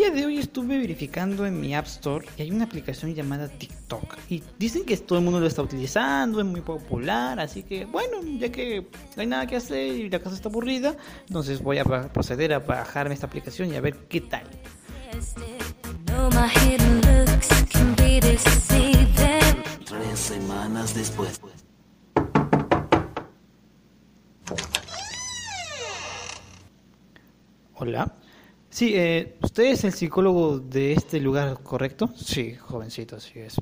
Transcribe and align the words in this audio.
día 0.00 0.10
de 0.10 0.24
hoy 0.24 0.38
estuve 0.38 0.78
verificando 0.78 1.44
en 1.44 1.60
mi 1.60 1.74
App 1.74 1.84
Store 1.84 2.26
y 2.38 2.40
hay 2.40 2.50
una 2.50 2.64
aplicación 2.64 3.14
llamada 3.14 3.48
TikTok. 3.48 4.16
Y 4.30 4.42
dicen 4.58 4.86
que 4.86 4.96
todo 4.96 5.18
el 5.18 5.24
mundo 5.24 5.40
lo 5.40 5.46
está 5.46 5.60
utilizando, 5.60 6.40
es 6.40 6.46
muy 6.46 6.62
popular, 6.62 7.38
así 7.38 7.62
que 7.62 7.84
bueno, 7.84 8.16
ya 8.38 8.50
que 8.50 8.80
no 9.14 9.20
hay 9.20 9.26
nada 9.26 9.46
que 9.46 9.56
hacer 9.56 9.94
y 9.94 10.08
la 10.08 10.18
casa 10.18 10.36
está 10.36 10.48
aburrida, 10.48 10.96
entonces 11.28 11.62
voy 11.62 11.76
a 11.76 11.84
proceder 11.84 12.54
a 12.54 12.60
bajarme 12.60 13.12
esta 13.12 13.26
aplicación 13.26 13.74
y 13.74 13.76
a 13.76 13.82
ver 13.82 13.94
qué 14.08 14.22
tal. 14.22 14.44
Tres 19.84 20.18
semanas 20.18 20.94
después. 20.94 21.42
Hola. 27.74 28.14
Sí, 28.70 28.92
eh, 28.94 29.36
¿usted 29.42 29.64
es 29.64 29.82
el 29.82 29.92
psicólogo 29.92 30.60
de 30.60 30.92
este 30.92 31.18
lugar, 31.18 31.60
correcto? 31.60 32.12
Sí, 32.14 32.54
jovencito, 32.54 33.16
así 33.16 33.40
es. 33.40 33.56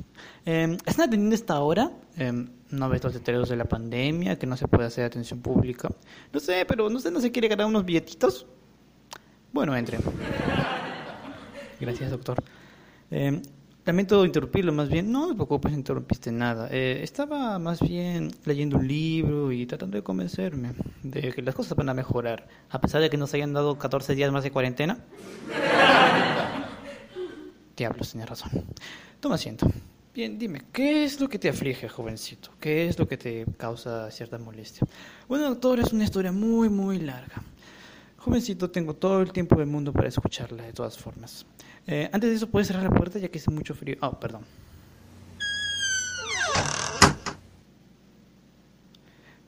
Eh, 0.45 0.77
¿Están 0.85 1.09
atendiendo 1.09 1.35
esta 1.35 1.59
hora? 1.61 1.91
Eh, 2.19 2.47
¿No 2.71 2.89
ves 2.91 3.03
los 3.03 3.15
letreros 3.15 3.49
de 3.49 3.57
la 3.57 3.65
pandemia, 3.65 4.39
que 4.39 4.47
no 4.47 4.55
se 4.59 4.69
puede 4.69 4.85
hacer 4.85 5.07
atención 5.07 5.41
pública? 5.41 5.89
No 6.31 6.39
sé, 6.41 6.67
pero 6.67 6.91
¿no, 6.91 7.01
no 7.01 7.21
se 7.21 7.33
quiere 7.33 7.49
ganar 7.49 7.67
unos 7.67 7.87
billetitos? 7.87 8.47
Bueno, 9.51 9.75
entre. 9.75 9.99
Gracias, 11.81 12.11
doctor. 12.11 12.43
Eh, 13.89 13.89
Lamento 13.89 14.27
interrumpirlo 14.27 14.73
más 14.73 14.91
bien. 14.91 15.11
No 15.11 15.29
te 15.29 15.35
preocupes, 15.35 15.73
interrumpiste 15.73 16.31
nada. 16.31 16.69
Eh, 16.71 17.01
estaba 17.03 17.59
más 17.59 17.81
bien 17.81 18.31
leyendo 18.45 18.77
un 18.77 18.87
libro 18.87 19.51
y 19.51 19.65
tratando 19.65 19.97
de 19.97 20.03
convencerme 20.03 20.73
de 21.03 21.33
que 21.33 21.41
las 21.41 21.55
cosas 21.55 21.75
van 21.75 21.89
a 21.89 21.95
mejorar, 21.95 22.47
a 22.69 22.81
pesar 22.81 23.01
de 23.01 23.09
que 23.09 23.17
nos 23.17 23.33
hayan 23.33 23.55
dado 23.55 23.79
14 23.79 24.15
días 24.15 24.31
más 24.31 24.45
de 24.45 24.51
cuarentena. 24.51 24.99
Diablos, 27.77 28.13
tenía 28.13 28.27
razón. 28.27 28.51
Toma 29.21 29.37
asiento. 29.37 29.67
Bien, 30.15 30.39
dime, 30.39 30.65
¿qué 30.71 31.05
es 31.05 31.19
lo 31.21 31.29
que 31.29 31.39
te 31.39 31.49
aflige, 31.49 31.89
jovencito? 31.89 32.51
¿Qué 32.61 32.89
es 32.89 32.99
lo 32.99 33.09
que 33.09 33.17
te 33.17 33.47
causa 33.57 34.11
cierta 34.11 34.37
molestia? 34.37 34.87
Bueno, 35.29 35.49
doctor, 35.49 35.81
es 35.81 35.93
una 35.95 36.05
historia 36.05 36.33
muy, 36.33 36.69
muy 36.69 36.99
larga. 36.99 37.43
Jovencito, 38.29 38.71
tengo 38.71 38.95
todo 38.95 39.23
el 39.23 39.33
tiempo 39.33 39.57
del 39.57 39.67
mundo 39.67 39.91
para 39.91 40.09
escucharla, 40.09 40.63
de 40.63 40.75
todas 40.75 40.99
formas. 40.99 41.47
Eh, 41.87 42.11
antes 42.13 42.29
de 42.29 42.37
eso, 42.37 42.47
¿puedes 42.47 42.69
cerrar 42.69 42.83
la 42.83 42.91
puerta 42.91 43.19
ya 43.19 43.29
que 43.29 43.39
hace 43.39 43.51
mucho 43.51 43.75
frío? 43.75 43.97
Oh, 44.03 44.21
perdón. 44.21 44.43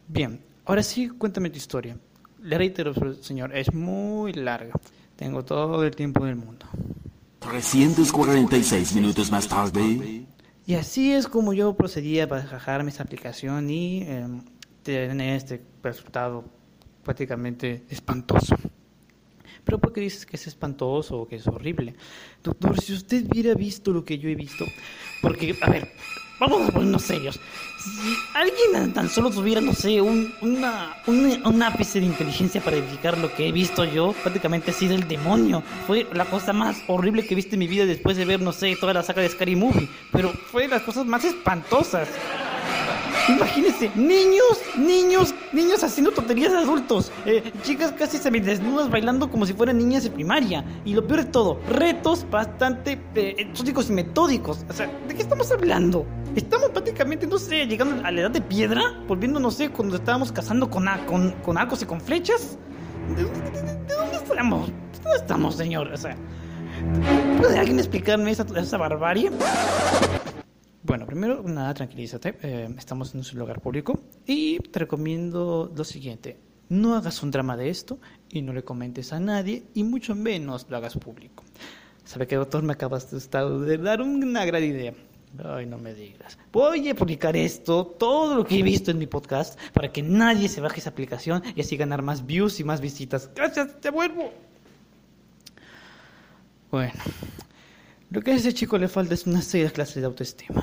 Bien, 0.08 0.40
ahora 0.64 0.82
sí, 0.82 1.10
cuéntame 1.10 1.50
tu 1.50 1.58
historia. 1.58 1.98
Le 2.42 2.56
reitero, 2.56 2.94
señor, 3.22 3.54
es 3.54 3.74
muy 3.74 4.32
larga. 4.32 4.72
Tengo 5.14 5.44
todo 5.44 5.84
el 5.84 5.94
tiempo 5.94 6.24
del 6.24 6.36
mundo. 6.36 6.64
346 7.40 8.94
minutos 8.94 9.30
más 9.30 9.46
tarde. 9.46 10.24
Y 10.66 10.74
así 10.74 11.12
es 11.12 11.28
como 11.28 11.52
yo 11.52 11.74
procedía 11.74 12.26
para 12.26 12.46
bajarme 12.46 12.90
esa 12.90 13.02
aplicación 13.02 13.68
y 13.68 14.04
eh, 14.04 14.26
tener 14.82 15.36
este 15.36 15.62
resultado 15.82 16.44
prácticamente 17.02 17.84
espantoso. 17.88 18.56
Pero 19.64 19.78
¿por 19.78 19.92
qué 19.92 20.00
dices 20.00 20.26
que 20.26 20.36
es 20.36 20.46
espantoso 20.46 21.18
o 21.18 21.28
que 21.28 21.36
es 21.36 21.46
horrible? 21.46 21.94
Doctor, 22.42 22.80
si 22.80 22.92
usted 22.94 23.26
hubiera 23.30 23.54
visto 23.54 23.92
lo 23.92 24.04
que 24.04 24.18
yo 24.18 24.28
he 24.28 24.34
visto, 24.34 24.64
porque, 25.20 25.56
a 25.60 25.70
ver, 25.70 25.92
vamos 26.40 26.68
a 26.68 26.72
ponernos 26.72 27.02
serios. 27.02 27.38
Si 27.78 28.16
alguien 28.34 28.92
tan 28.92 29.08
solo 29.08 29.30
tuviera, 29.30 29.60
no 29.60 29.74
sé, 29.74 30.00
un, 30.00 30.34
una, 30.40 30.96
un, 31.06 31.62
ápice 31.62 32.00
de 32.00 32.06
inteligencia 32.06 32.60
para 32.60 32.76
verificar 32.76 33.16
lo 33.18 33.32
que 33.32 33.48
he 33.48 33.52
visto 33.52 33.84
yo, 33.84 34.14
prácticamente 34.22 34.70
ha 34.70 34.74
sido 34.74 34.94
el 34.94 35.06
demonio. 35.06 35.62
Fue 35.86 36.06
la 36.12 36.24
cosa 36.24 36.52
más 36.52 36.82
horrible 36.88 37.26
que 37.26 37.34
he 37.34 37.36
visto 37.36 37.54
en 37.54 37.60
mi 37.60 37.68
vida 37.68 37.86
después 37.86 38.16
de 38.16 38.24
ver, 38.24 38.40
no 38.40 38.52
sé, 38.52 38.76
toda 38.80 38.94
la 38.94 39.02
saga 39.02 39.22
de 39.22 39.28
Scary 39.28 39.56
Movie. 39.56 39.88
Pero 40.10 40.30
fue 40.30 40.68
las 40.68 40.82
cosas 40.82 41.06
más 41.06 41.24
espantosas. 41.24 42.08
Imagínense, 43.28 43.90
niños, 43.94 44.60
niños, 44.76 45.34
niños 45.52 45.82
haciendo 45.82 46.12
tonterías 46.12 46.52
de 46.52 46.58
adultos. 46.58 47.10
Eh, 47.26 47.52
chicas 47.62 47.92
casi 47.92 48.18
semidesnudas 48.18 48.90
bailando 48.90 49.30
como 49.30 49.46
si 49.46 49.52
fueran 49.52 49.78
niñas 49.78 50.04
de 50.04 50.10
primaria. 50.10 50.64
Y 50.84 50.94
lo 50.94 51.06
peor 51.06 51.24
de 51.24 51.30
todo, 51.30 51.60
retos 51.68 52.26
bastante 52.30 53.00
eh, 53.14 53.34
exóticos 53.38 53.90
y 53.90 53.92
metódicos. 53.92 54.64
O 54.68 54.72
sea, 54.72 54.90
¿de 55.08 55.14
qué 55.14 55.22
estamos 55.22 55.50
hablando? 55.50 56.06
Estamos 56.34 56.70
prácticamente, 56.70 57.26
no 57.26 57.38
sé, 57.38 57.66
llegando 57.66 58.06
a 58.06 58.10
la 58.10 58.20
edad 58.20 58.30
de 58.30 58.40
piedra, 58.40 59.02
volviendo, 59.06 59.40
no 59.40 59.50
sé, 59.50 59.70
cuando 59.70 59.96
estábamos 59.96 60.32
cazando 60.32 60.70
con, 60.70 60.86
con, 61.06 61.32
con 61.42 61.58
arcos 61.58 61.82
y 61.82 61.86
con 61.86 62.00
flechas. 62.00 62.56
¿De, 63.16 63.24
dónde 63.94 64.16
estamos? 64.16 64.70
¿Dónde 65.02 65.18
estamos, 65.18 65.56
señor? 65.56 65.92
O 65.92 65.96
sea, 65.96 66.16
¿puede 67.38 67.58
alguien 67.58 67.78
explicarme 67.78 68.30
esa, 68.30 68.46
esa 68.56 68.76
barbarie? 68.76 69.30
Bueno, 70.82 71.04
primero, 71.04 71.42
nada, 71.42 71.74
tranquilízate. 71.74 72.36
Eh, 72.42 72.74
estamos 72.78 73.14
en 73.14 73.20
un 73.20 73.38
lugar 73.38 73.60
público 73.60 74.00
y 74.26 74.58
te 74.58 74.78
recomiendo 74.78 75.70
lo 75.76 75.84
siguiente. 75.84 76.38
No 76.70 76.94
hagas 76.94 77.22
un 77.22 77.30
drama 77.30 77.56
de 77.56 77.68
esto 77.68 77.98
y 78.30 78.40
no 78.40 78.52
le 78.54 78.62
comentes 78.64 79.12
a 79.12 79.20
nadie 79.20 79.64
y 79.74 79.84
mucho 79.84 80.14
menos 80.14 80.66
lo 80.70 80.76
hagas 80.78 80.96
público. 80.96 81.44
¿Sabe 82.04 82.26
qué, 82.26 82.36
doctor? 82.36 82.62
Me 82.62 82.72
acabas 82.72 83.10
de 83.10 83.78
dar 83.78 84.00
una 84.00 84.44
gran 84.46 84.64
idea. 84.64 84.94
Ay, 85.44 85.66
no 85.66 85.78
me 85.78 85.94
digas. 85.94 86.38
Voy 86.50 86.88
a 86.88 86.94
publicar 86.94 87.36
esto, 87.36 87.86
todo 87.86 88.34
lo 88.34 88.44
que 88.44 88.58
he 88.58 88.62
visto 88.62 88.90
en 88.90 88.98
mi 88.98 89.06
podcast, 89.06 89.60
para 89.72 89.92
que 89.92 90.02
nadie 90.02 90.48
se 90.48 90.60
baje 90.60 90.80
esa 90.80 90.90
aplicación 90.90 91.42
y 91.54 91.60
así 91.60 91.76
ganar 91.76 92.02
más 92.02 92.24
views 92.26 92.58
y 92.58 92.64
más 92.64 92.80
visitas. 92.80 93.30
Gracias, 93.34 93.80
te 93.80 93.90
vuelvo. 93.90 94.32
Bueno, 96.70 96.92
lo 98.10 98.20
que 98.22 98.32
a 98.32 98.34
ese 98.34 98.52
chico 98.52 98.76
le 98.78 98.88
falta 98.88 99.14
es 99.14 99.26
una 99.26 99.42
seria 99.42 99.70
clase 99.70 100.00
de 100.00 100.06
autoestima. 100.06 100.62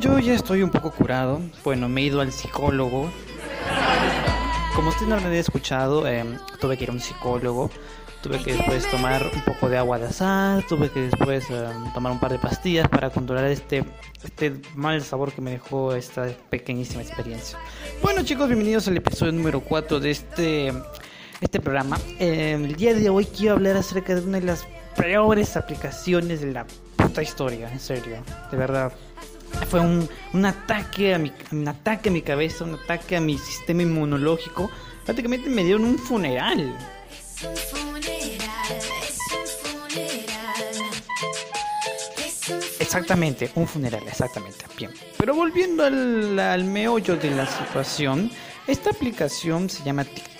Yo 0.00 0.18
ya 0.18 0.34
estoy 0.34 0.62
un 0.62 0.70
poco 0.70 0.90
curado. 0.90 1.40
Bueno, 1.62 1.88
me 1.88 2.00
he 2.00 2.04
ido 2.04 2.20
al 2.20 2.32
psicólogo. 2.32 3.08
Como 4.74 4.88
usted 4.88 5.06
no 5.06 5.18
lo 5.18 5.26
había 5.26 5.40
escuchado, 5.40 6.06
em, 6.06 6.36
tuve 6.60 6.76
que 6.76 6.84
ir 6.84 6.90
a 6.90 6.92
un 6.92 7.00
psicólogo. 7.00 7.70
Tuve 8.22 8.42
que 8.42 8.54
después 8.54 8.88
tomar 8.90 9.22
un 9.32 9.40
poco 9.42 9.68
de 9.68 9.78
agua 9.78 9.98
de 9.98 10.06
azar. 10.06 10.64
Tuve 10.68 10.90
que 10.90 11.02
después 11.02 11.48
em, 11.50 11.92
tomar 11.92 12.12
un 12.12 12.18
par 12.18 12.32
de 12.32 12.38
pastillas 12.38 12.88
para 12.88 13.10
controlar 13.10 13.46
este, 13.46 13.84
este 14.24 14.52
mal 14.74 15.02
sabor 15.02 15.32
que 15.32 15.40
me 15.40 15.52
dejó 15.52 15.94
esta 15.94 16.26
pequeñísima 16.50 17.02
experiencia. 17.02 17.58
Bueno, 18.02 18.24
chicos, 18.24 18.48
bienvenidos 18.48 18.88
al 18.88 18.96
episodio 18.96 19.32
número 19.32 19.60
4 19.60 20.00
de 20.00 20.10
este, 20.10 20.72
este 21.40 21.60
programa. 21.60 21.98
Em, 22.18 22.64
el 22.64 22.76
día 22.76 22.94
de 22.94 23.08
hoy 23.10 23.26
quiero 23.26 23.54
hablar 23.54 23.76
acerca 23.76 24.14
de 24.14 24.22
una 24.22 24.40
de 24.40 24.46
las 24.46 24.66
peores 24.96 25.56
aplicaciones 25.56 26.40
de 26.40 26.52
la 26.52 26.66
puta 26.96 27.22
historia, 27.22 27.70
en 27.70 27.80
serio, 27.80 28.16
de 28.50 28.56
verdad 28.56 28.92
fue 29.68 29.80
un, 29.80 30.08
un, 30.32 30.44
ataque 30.44 31.14
a 31.14 31.18
mi, 31.18 31.32
un 31.52 31.66
ataque 31.68 32.08
a 32.08 32.12
mi 32.12 32.22
cabeza, 32.22 32.64
un 32.64 32.74
ataque 32.74 33.16
a 33.16 33.20
mi 33.20 33.38
sistema 33.38 33.82
inmunológico. 33.82 34.70
Prácticamente 35.04 35.48
me 35.48 35.64
dieron 35.64 35.84
un 35.84 35.98
funeral. 35.98 36.76
Exactamente, 42.78 43.50
un 43.54 43.66
funeral, 43.66 44.02
exactamente. 44.06 44.64
Bien. 44.76 44.92
Pero 45.16 45.34
volviendo 45.34 45.84
al, 45.84 46.38
al 46.38 46.64
meollo 46.64 47.16
de 47.16 47.30
la 47.30 47.46
situación, 47.46 48.30
esta 48.66 48.90
aplicación 48.90 49.70
se 49.70 49.82
llama 49.82 50.04
TikTok. 50.04 50.31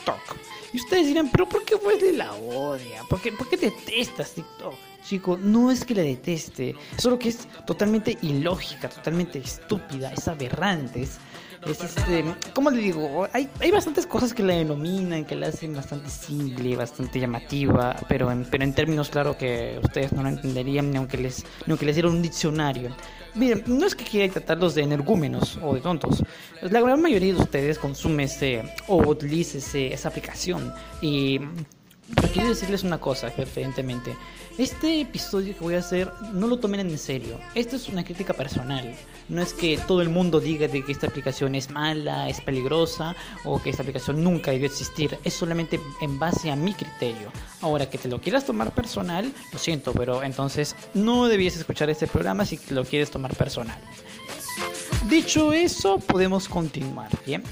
Y 0.73 0.79
ustedes 0.79 1.07
dirán, 1.07 1.31
pero 1.31 1.49
¿por 1.49 1.65
qué 1.65 1.75
de 1.99 2.13
la 2.13 2.33
odia? 2.33 3.03
¿Por 3.09 3.21
qué, 3.21 3.33
¿Por 3.33 3.49
qué 3.49 3.57
detestas 3.57 4.33
TikTok? 4.33 4.75
Chico, 5.05 5.37
no 5.37 5.71
es 5.71 5.85
que 5.85 5.95
la 5.95 6.03
deteste, 6.03 6.77
solo 6.97 7.19
que 7.19 7.29
es 7.29 7.49
totalmente 7.67 8.17
ilógica, 8.23 8.89
totalmente 8.89 9.39
estúpida, 9.39 10.13
es 10.13 10.29
aberrante, 10.29 11.03
Es 11.03 11.19
este, 11.67 12.25
¿cómo 12.55 12.71
le 12.71 12.79
digo? 12.79 13.29
Hay, 13.33 13.49
hay 13.61 13.71
bastantes 13.71 14.07
cosas 14.07 14.35
que 14.35 14.43
la 14.43 14.55
denominan, 14.55 15.25
que 15.25 15.37
la 15.37 15.49
hacen 15.49 15.75
bastante 15.75 16.11
simple, 16.11 16.77
bastante 16.77 17.21
llamativa, 17.21 17.97
pero 18.09 18.31
en, 18.31 18.45
pero 18.45 18.65
en 18.65 18.75
términos, 18.75 19.11
claro, 19.11 19.37
que 19.37 19.79
ustedes 19.83 20.13
no 20.13 20.23
lo 20.23 20.29
entenderían 20.29 20.91
ni 20.91 20.97
aunque 20.97 21.19
les, 21.19 21.45
ni 21.67 21.73
aunque 21.73 21.87
les 21.87 21.97
diera 21.97 22.09
un 22.09 22.21
diccionario. 22.23 22.95
Miren, 23.35 23.63
no 23.67 23.87
es 23.87 23.95
que 23.95 24.05
quiera 24.05 24.33
tratarlos 24.33 24.75
de 24.75 24.83
energúmenos 24.83 25.59
o 25.63 25.75
de 25.75 25.81
tontos. 25.81 26.23
La 26.63 26.81
gran 26.81 27.01
mayoría 27.01 27.33
de 27.33 27.41
ustedes 27.41 27.79
consume 27.79 28.25
ese 28.25 28.63
o 28.89 28.97
utiliza 28.97 29.59
ese, 29.59 29.93
esa 29.93 30.09
aplicación. 30.09 30.73
Y 31.01 31.41
pero 32.15 32.29
quiero 32.29 32.49
decirles 32.51 32.83
una 32.83 32.99
cosa, 32.99 33.33
evidentemente. 33.37 34.15
Este 34.59 35.01
episodio 35.01 35.55
que 35.57 35.65
voy 35.65 35.75
a 35.75 35.79
hacer 35.79 36.13
no 36.33 36.47
lo 36.47 36.59
tomen 36.59 36.81
en 36.81 36.99
serio. 36.99 37.39
Esto 37.55 37.77
es 37.77 37.89
una 37.89 38.05
crítica 38.05 38.35
personal. 38.35 38.95
No 39.29 39.41
es 39.41 39.55
que 39.55 39.79
todo 39.87 40.03
el 40.03 40.11
mundo 40.11 40.41
diga 40.41 40.69
de 40.69 40.85
que 40.85 40.93
esta 40.93 41.07
aplicación 41.07 41.55
es 41.55 41.71
mala, 41.71 42.29
es 42.29 42.41
peligrosa 42.41 43.17
o 43.45 43.63
que 43.63 43.71
esta 43.71 43.83
aplicación 43.83 44.23
nunca 44.23 44.51
debió 44.51 44.67
existir. 44.67 45.19
Es 45.25 45.35
solamente 45.35 45.81
en 46.03 46.19
base 46.19 46.51
a 46.51 46.57
mi 46.57 46.75
criterio. 46.75 47.33
Ahora 47.63 47.89
que 47.89 47.97
te 47.97 48.09
lo 48.09 48.21
quieras 48.21 48.45
tomar 48.45 48.75
personal, 48.75 49.33
lo 49.53 49.59
siento, 49.59 49.93
pero 49.93 50.23
entonces 50.23 50.77
no 50.93 51.29
debías 51.29 51.57
escuchar 51.57 51.89
este 51.89 52.07
programa 52.07 52.45
si 52.45 52.61
lo 52.71 52.85
quieres 52.85 53.11
tomar 53.11 53.35
personal. 53.35 53.79
Dicho 55.09 55.53
eso, 55.53 55.99
podemos 55.99 56.49
continuar, 56.49 57.11
¿bien? 57.27 57.43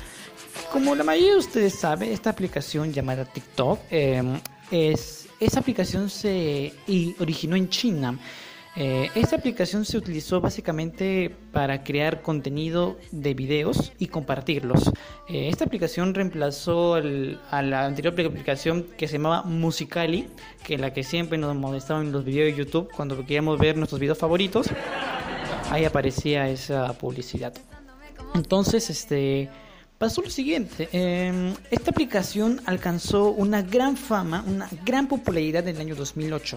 Como 0.73 0.95
la 0.95 1.05
mayoría 1.05 1.33
de 1.33 1.39
ustedes 1.39 1.75
saben, 1.75 2.13
esta 2.13 2.31
aplicación 2.31 2.93
llamada 2.93 3.25
TikTok 3.25 3.81
eh, 3.91 4.23
es 4.71 5.29
esa 5.41 5.61
aplicación 5.61 6.11
se 6.11 6.73
originó 7.19 7.57
en 7.57 7.69
China. 7.71 8.19
Eh, 8.77 9.11
esta 9.17 9.35
aplicación 9.35 9.85
se 9.85 9.99
utilizó 9.99 10.41
básicamente 10.41 11.35
para 11.51 11.83
crear 11.83 12.23
contenido 12.23 12.99
de 13.11 13.35
videos 13.35 13.93
y 13.99 14.07
compartirlos. 14.07 14.93
Eh, 15.29 15.49
esta 15.49 15.65
aplicación 15.65 16.15
reemplazó 16.15 16.95
a 16.95 17.63
la 17.63 17.85
anterior 17.85 18.15
aplicación 18.15 18.85
que 18.97 19.09
se 19.09 19.15
llamaba 19.15 19.43
Musicali, 19.43 20.29
que 20.63 20.75
es 20.75 20.81
la 20.81 20.93
que 20.93 21.03
siempre 21.03 21.37
nos 21.37 21.57
molestaba 21.57 22.01
en 22.01 22.13
los 22.13 22.25
videos 22.25 22.53
de 22.53 22.63
YouTube 22.63 22.89
cuando 22.95 23.17
queríamos 23.17 23.59
ver 23.59 23.77
nuestros 23.77 24.01
videos 24.01 24.19
favoritos. 24.19 24.69
Ahí 25.71 25.85
aparecía 25.85 26.49
esa 26.49 26.93
publicidad. 26.93 27.55
Entonces, 28.35 28.89
este 28.91 29.49
pasó 30.01 30.23
lo 30.23 30.31
siguiente. 30.31 30.89
Em, 30.93 31.55
esta 31.71 31.91
aplicación 31.91 32.63
alcanzó 32.65 33.33
una 33.33 33.61
gran 33.61 33.99
fama, 33.99 34.43
una 34.47 34.67
gran 34.83 35.07
popularidad 35.07 35.69
en 35.69 35.77
el 35.77 35.83
año 35.83 35.95
2008. 35.95 36.57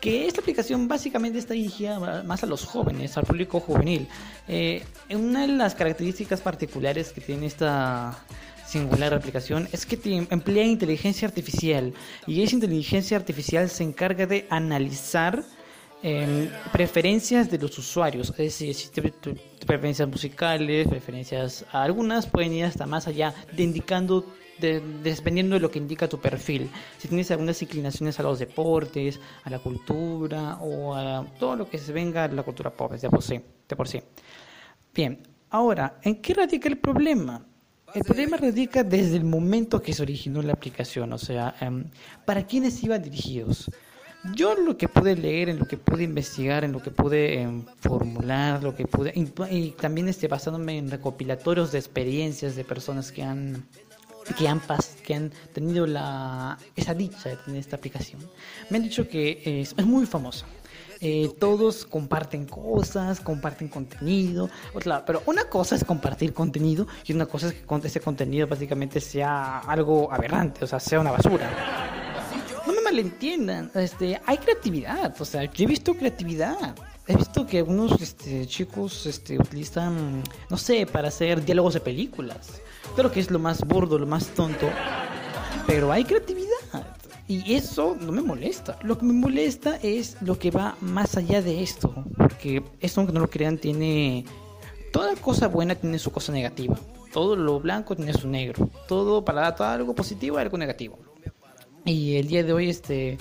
Que 0.00 0.26
esta 0.26 0.40
aplicación 0.40 0.88
básicamente 0.88 1.38
está 1.38 1.54
dirigida 1.54 2.24
más 2.24 2.42
a 2.42 2.46
los 2.46 2.64
jóvenes, 2.64 3.16
al 3.16 3.22
público 3.22 3.60
juvenil. 3.60 4.08
Eh, 4.48 4.82
una 5.08 5.42
de 5.42 5.52
las 5.52 5.76
características 5.76 6.40
particulares 6.40 7.12
que 7.12 7.20
tiene 7.20 7.46
esta 7.46 8.18
singular 8.66 9.14
aplicación 9.14 9.68
es 9.70 9.86
que 9.86 10.26
emplea 10.28 10.64
inteligencia 10.64 11.28
artificial 11.28 11.94
y 12.26 12.42
esa 12.42 12.56
inteligencia 12.56 13.16
artificial 13.16 13.70
se 13.70 13.84
encarga 13.84 14.26
de 14.26 14.48
analizar 14.50 15.44
preferencias 16.72 17.50
de 17.50 17.58
los 17.58 17.76
usuarios, 17.78 18.30
es 18.30 18.36
decir, 18.36 18.74
si 18.74 18.88
preferencias 19.66 20.08
musicales, 20.08 20.88
preferencias 20.88 21.64
algunas 21.72 22.26
pueden 22.26 22.52
ir 22.54 22.64
hasta 22.64 22.86
más 22.86 23.06
allá, 23.06 23.34
de 23.52 23.62
indicando 23.62 24.24
dependiendo 24.60 25.54
de 25.54 25.60
lo 25.60 25.70
que 25.70 25.78
indica 25.78 26.08
tu 26.08 26.20
perfil. 26.20 26.70
Si 26.98 27.08
tienes 27.08 27.30
algunas 27.30 27.60
inclinaciones 27.62 28.20
a 28.20 28.22
los 28.22 28.38
deportes, 28.38 29.18
a 29.44 29.50
la 29.50 29.58
cultura 29.58 30.58
o 30.60 30.94
a 30.94 31.24
todo 31.38 31.56
lo 31.56 31.68
que 31.68 31.78
se 31.78 31.92
venga 31.92 32.28
de 32.28 32.36
la 32.36 32.42
cultura 32.42 32.70
pop, 32.70 32.92
de 32.92 33.08
por 33.08 33.22
sí. 33.22 33.40
De 33.68 33.76
por 33.76 33.88
sí. 33.88 34.02
Bien, 34.94 35.22
ahora, 35.50 35.98
¿en 36.02 36.20
qué 36.20 36.34
radica 36.34 36.68
el 36.68 36.78
problema? 36.78 37.46
El 37.94 38.02
problema 38.02 38.36
radica 38.36 38.84
desde 38.84 39.16
el 39.16 39.24
momento 39.24 39.82
que 39.82 39.92
se 39.92 40.02
originó 40.02 40.42
la 40.42 40.52
aplicación, 40.52 41.12
o 41.12 41.18
sea, 41.18 41.56
em, 41.60 41.90
¿para 42.24 42.46
quiénes 42.46 42.82
iban 42.84 43.02
dirigidos? 43.02 43.68
Yo 44.34 44.54
lo 44.54 44.76
que 44.76 44.86
pude 44.86 45.16
leer, 45.16 45.48
en 45.48 45.58
lo 45.58 45.66
que 45.66 45.78
pude 45.78 46.04
investigar, 46.04 46.62
en 46.64 46.72
lo 46.72 46.82
que 46.82 46.90
pude 46.90 47.40
em, 47.40 47.64
formular, 47.80 48.62
lo 48.62 48.74
que 48.74 48.86
pude 48.86 49.12
y, 49.14 49.70
también 49.70 50.08
este, 50.08 50.28
basándome 50.28 50.76
en 50.76 50.90
recopilatorios 50.90 51.72
de 51.72 51.78
experiencias 51.78 52.54
de 52.54 52.64
personas 52.64 53.12
que 53.12 53.22
han 53.22 53.64
que 54.36 54.46
han 54.46 54.60
que 55.06 55.14
han 55.14 55.32
tenido 55.54 55.86
la 55.86 56.58
esa 56.76 56.92
dicha 56.92 57.30
de 57.30 57.36
tener 57.36 57.60
esta 57.60 57.76
aplicación, 57.76 58.20
me 58.68 58.76
han 58.76 58.82
dicho 58.82 59.08
que 59.08 59.62
es, 59.62 59.74
muy 59.84 60.04
famosa. 60.04 60.44
Eh, 61.02 61.30
todos 61.38 61.86
comparten 61.86 62.44
cosas, 62.44 63.20
comparten 63.20 63.68
contenido, 63.68 64.50
pero 65.06 65.22
una 65.24 65.44
cosa 65.44 65.74
es 65.74 65.82
compartir 65.82 66.34
contenido 66.34 66.86
y 67.06 67.14
una 67.14 67.24
cosa 67.24 67.48
es 67.48 67.54
que 67.54 67.86
ese 67.86 68.00
contenido 68.00 68.46
básicamente 68.46 69.00
sea 69.00 69.60
algo 69.60 70.12
aberrante, 70.12 70.62
o 70.62 70.66
sea, 70.66 70.78
sea 70.78 71.00
una 71.00 71.10
basura 71.10 71.99
entiendan, 72.98 73.70
este, 73.74 74.20
hay 74.26 74.38
creatividad, 74.38 75.14
o 75.20 75.24
sea, 75.24 75.44
yo 75.44 75.64
he 75.64 75.66
visto 75.66 75.94
creatividad. 75.94 76.74
He 77.06 77.16
visto 77.16 77.44
que 77.44 77.58
algunos 77.58 78.00
este, 78.00 78.46
chicos 78.46 79.04
este, 79.06 79.36
utilizan, 79.36 80.22
no 80.48 80.56
sé, 80.56 80.86
para 80.86 81.08
hacer 81.08 81.44
diálogos 81.44 81.74
de 81.74 81.80
películas. 81.80 82.60
Creo 82.94 83.10
que 83.10 83.18
es 83.18 83.30
lo 83.30 83.40
más 83.40 83.66
burdo, 83.66 83.98
lo 83.98 84.06
más 84.06 84.28
tonto. 84.28 84.68
Pero 85.66 85.90
hay 85.90 86.04
creatividad. 86.04 86.50
Y 87.26 87.54
eso 87.54 87.96
no 88.00 88.12
me 88.12 88.22
molesta. 88.22 88.78
Lo 88.82 88.98
que 88.98 89.06
me 89.06 89.12
molesta 89.12 89.76
es 89.82 90.16
lo 90.20 90.38
que 90.38 90.50
va 90.50 90.76
más 90.80 91.16
allá 91.16 91.42
de 91.42 91.62
esto. 91.62 92.04
Porque 92.16 92.62
esto, 92.80 93.00
aunque 93.00 93.12
no 93.12 93.20
lo 93.20 93.30
crean, 93.30 93.58
tiene... 93.58 94.24
Toda 94.92 95.14
cosa 95.16 95.48
buena 95.48 95.74
tiene 95.74 95.98
su 95.98 96.10
cosa 96.10 96.32
negativa. 96.32 96.76
Todo 97.12 97.34
lo 97.36 97.60
blanco 97.60 97.96
tiene 97.96 98.12
su 98.12 98.28
negro. 98.28 98.68
Todo 98.86 99.24
para 99.24 99.54
todo 99.54 99.68
algo 99.68 99.94
positivo 99.94 100.38
algo 100.38 100.58
negativo. 100.58 100.98
Y 101.84 102.16
el 102.16 102.28
día 102.28 102.42
de 102.42 102.52
hoy, 102.52 102.70
este, 102.70 103.18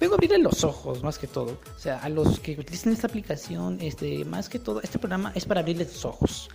vengo 0.00 0.14
a 0.14 0.16
abrirle 0.16 0.38
los 0.38 0.64
ojos, 0.64 1.02
más 1.02 1.18
que 1.18 1.26
todo. 1.26 1.58
O 1.76 1.78
sea, 1.78 1.98
a 1.98 2.08
los 2.08 2.40
que 2.40 2.52
utilizan 2.52 2.92
esta 2.92 3.06
aplicación, 3.06 3.78
este, 3.80 4.24
más 4.24 4.48
que 4.48 4.58
todo, 4.58 4.82
este 4.82 4.98
programa 4.98 5.32
es 5.34 5.44
para 5.44 5.60
abrirles 5.60 5.92
los 5.92 6.04
ojos 6.04 6.50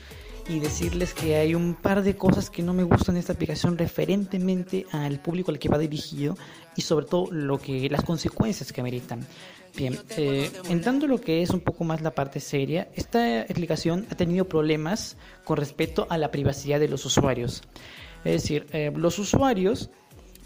y 0.49 0.59
decirles 0.59 1.13
que 1.13 1.35
hay 1.35 1.55
un 1.55 1.75
par 1.75 2.03
de 2.03 2.15
cosas 2.15 2.49
que 2.49 2.63
no 2.63 2.73
me 2.73 2.83
gustan 2.83 3.15
en 3.15 3.19
esta 3.19 3.33
aplicación 3.33 3.77
referentemente 3.77 4.85
al 4.91 5.19
público 5.19 5.51
al 5.51 5.59
que 5.59 5.67
va 5.67 5.77
dirigido 5.77 6.37
y 6.75 6.81
sobre 6.81 7.05
todo 7.05 7.29
lo 7.31 7.59
que 7.59 7.89
las 7.89 8.03
consecuencias 8.03 8.71
que 8.71 8.79
ameritan. 8.81 9.25
Bien, 9.75 9.99
eh, 10.15 10.49
entrando 10.69 11.05
lo 11.05 11.19
que 11.19 11.41
es 11.41 11.49
un 11.51 11.59
poco 11.59 11.83
más 11.83 12.01
la 12.01 12.11
parte 12.11 12.39
seria, 12.39 12.87
esta 12.95 13.41
aplicación 13.41 14.07
ha 14.09 14.15
tenido 14.15 14.45
problemas 14.45 15.17
con 15.43 15.57
respecto 15.57 16.07
a 16.09 16.17
la 16.17 16.31
privacidad 16.31 16.79
de 16.79 16.87
los 16.87 17.05
usuarios. 17.05 17.61
Es 18.23 18.41
decir, 18.41 18.65
eh, 18.71 18.91
los 18.95 19.19
usuarios 19.19 19.89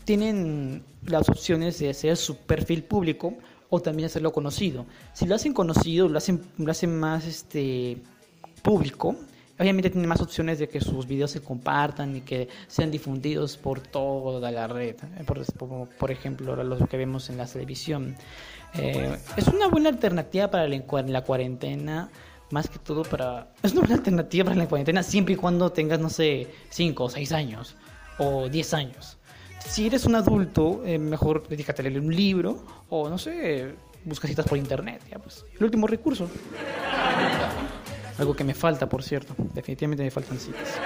tienen 0.06 0.84
las 1.06 1.30
opciones 1.30 1.80
de 1.80 1.90
hacer 1.90 2.18
su 2.18 2.38
perfil 2.38 2.84
público 2.84 3.36
o 3.70 3.82
también 3.82 4.08
hacerlo 4.08 4.32
conocido. 4.32 4.86
Si 5.14 5.26
lo 5.26 5.36
hacen 5.36 5.54
conocido, 5.54 6.08
lo 6.08 6.18
hacen, 6.18 6.42
lo 6.58 6.72
hacen 6.72 7.00
más 7.00 7.26
este, 7.26 7.98
público, 8.62 9.16
obviamente 9.60 9.90
tienen 9.90 10.10
más 10.10 10.22
opciones 10.22 10.60
de 10.60 10.68
que 10.68 10.82
sus 10.82 11.08
videos 11.08 11.32
se 11.32 11.42
compartan 11.42 12.16
y 12.16 12.22
que 12.22 12.50
sean 12.68 12.92
difundidos 12.92 13.58
por 13.58 13.80
toda 13.80 14.52
la 14.52 14.68
red, 14.68 14.96
eh, 15.18 15.24
por, 15.26 15.46
por 15.98 16.12
ejemplo 16.12 16.62
los 16.64 16.88
que 16.90 16.98
vemos 16.98 17.30
en 17.30 17.38
la 17.38 17.46
televisión. 17.46 18.16
Eh, 18.74 19.18
es 19.38 19.48
una 19.48 19.68
buena 19.68 19.90
alternativa 19.90 20.50
para 20.50 20.68
la, 20.68 21.22
cuarentena, 21.24 22.10
más 22.50 22.70
que 22.70 22.80
todo 22.80 23.04
para... 23.04 23.54
Es 23.62 23.72
una 23.72 23.82
buena 23.82 23.96
alternativa 23.96 24.46
para 24.46 24.58
la 24.58 24.68
cuarentena 24.68 25.04
siempre 25.04 25.36
y 25.36 25.38
cuando 25.38 25.72
tengas, 25.72 26.00
no 26.00 26.10
sé, 26.10 26.48
5 26.70 27.04
o 27.04 27.10
6 27.10 27.32
años 27.32 27.76
o 28.18 28.50
10 28.50 28.74
años 28.74 29.18
si 29.66 29.88
eres 29.88 30.06
un 30.06 30.16
adulto, 30.16 30.82
eh, 30.86 30.98
mejor 30.98 31.48
dedícate 31.48 31.82
a 31.82 31.86
leer 31.86 32.00
un 32.00 32.16
libro 32.16 32.64
o, 32.90 33.10
no 33.10 33.18
sé, 33.18 33.76
busca 34.04 34.28
citas 34.28 34.46
por 34.46 34.58
internet. 34.58 35.02
Ya, 35.10 35.20
pues, 35.20 35.46
el 35.58 35.64
último 35.64 35.88
recurso. 35.88 36.30
Algo 38.18 38.36
que 38.36 38.44
me 38.44 38.54
falta, 38.54 38.88
por 38.88 39.04
cierto. 39.04 39.34
Definitivamente 39.54 40.04
me 40.04 40.12
faltan 40.12 40.38
citas. 40.38 40.80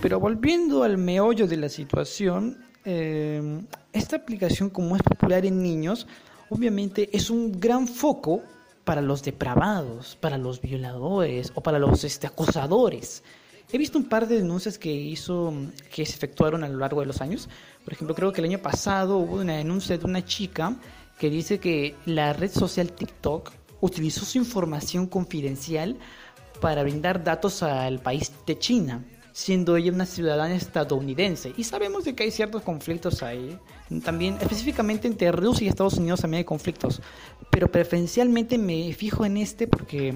pero 0.00 0.20
volviendo 0.20 0.82
al 0.82 0.98
meollo 0.98 1.46
de 1.46 1.56
la 1.56 1.68
situación, 1.68 2.64
eh, 2.84 3.60
esta 3.92 4.16
aplicación, 4.16 4.70
como 4.70 4.96
es 4.96 5.02
popular 5.02 5.46
en 5.46 5.62
niños, 5.62 6.06
obviamente 6.50 7.08
es 7.12 7.30
un 7.30 7.58
gran 7.58 7.88
foco 7.88 8.42
para 8.84 9.00
los 9.00 9.22
depravados, 9.22 10.16
para 10.20 10.38
los 10.38 10.60
violadores 10.60 11.52
o 11.54 11.62
para 11.62 11.78
los 11.78 12.04
este, 12.04 12.26
acosadores. 12.26 13.22
He 13.72 13.78
visto 13.78 13.96
un 13.96 14.04
par 14.04 14.28
de 14.28 14.36
denuncias 14.36 14.76
que 14.76 14.92
hizo, 14.92 15.54
que 15.90 16.04
se 16.04 16.12
efectuaron 16.12 16.62
a 16.62 16.68
lo 16.68 16.78
largo 16.78 17.00
de 17.00 17.06
los 17.06 17.22
años. 17.22 17.48
Por 17.84 17.94
ejemplo, 17.94 18.14
creo 18.14 18.30
que 18.30 18.42
el 18.42 18.48
año 18.48 18.58
pasado 18.58 19.16
hubo 19.16 19.36
una 19.36 19.56
denuncia 19.56 19.96
de 19.96 20.04
una 20.04 20.22
chica 20.22 20.76
que 21.18 21.30
dice 21.30 21.58
que 21.58 21.94
la 22.04 22.34
red 22.34 22.50
social 22.50 22.92
TikTok 22.92 23.50
utilizó 23.80 24.26
su 24.26 24.36
información 24.36 25.06
confidencial 25.06 25.96
para 26.60 26.82
brindar 26.82 27.24
datos 27.24 27.62
al 27.62 27.98
país 28.00 28.30
de 28.46 28.58
China, 28.58 29.04
siendo 29.32 29.76
ella 29.76 29.90
una 29.90 30.04
ciudadana 30.04 30.54
estadounidense. 30.54 31.54
Y 31.56 31.64
sabemos 31.64 32.04
de 32.04 32.14
que 32.14 32.24
hay 32.24 32.30
ciertos 32.30 32.60
conflictos 32.62 33.22
ahí. 33.22 33.58
También, 34.04 34.36
específicamente 34.40 35.08
entre 35.08 35.32
Rusia 35.32 35.64
y 35.64 35.68
Estados 35.68 35.94
Unidos 35.94 36.20
también 36.20 36.38
hay 36.40 36.44
conflictos. 36.44 37.00
Pero 37.50 37.72
preferencialmente 37.72 38.58
me 38.58 38.92
fijo 38.92 39.24
en 39.24 39.38
este 39.38 39.66
porque, 39.66 40.14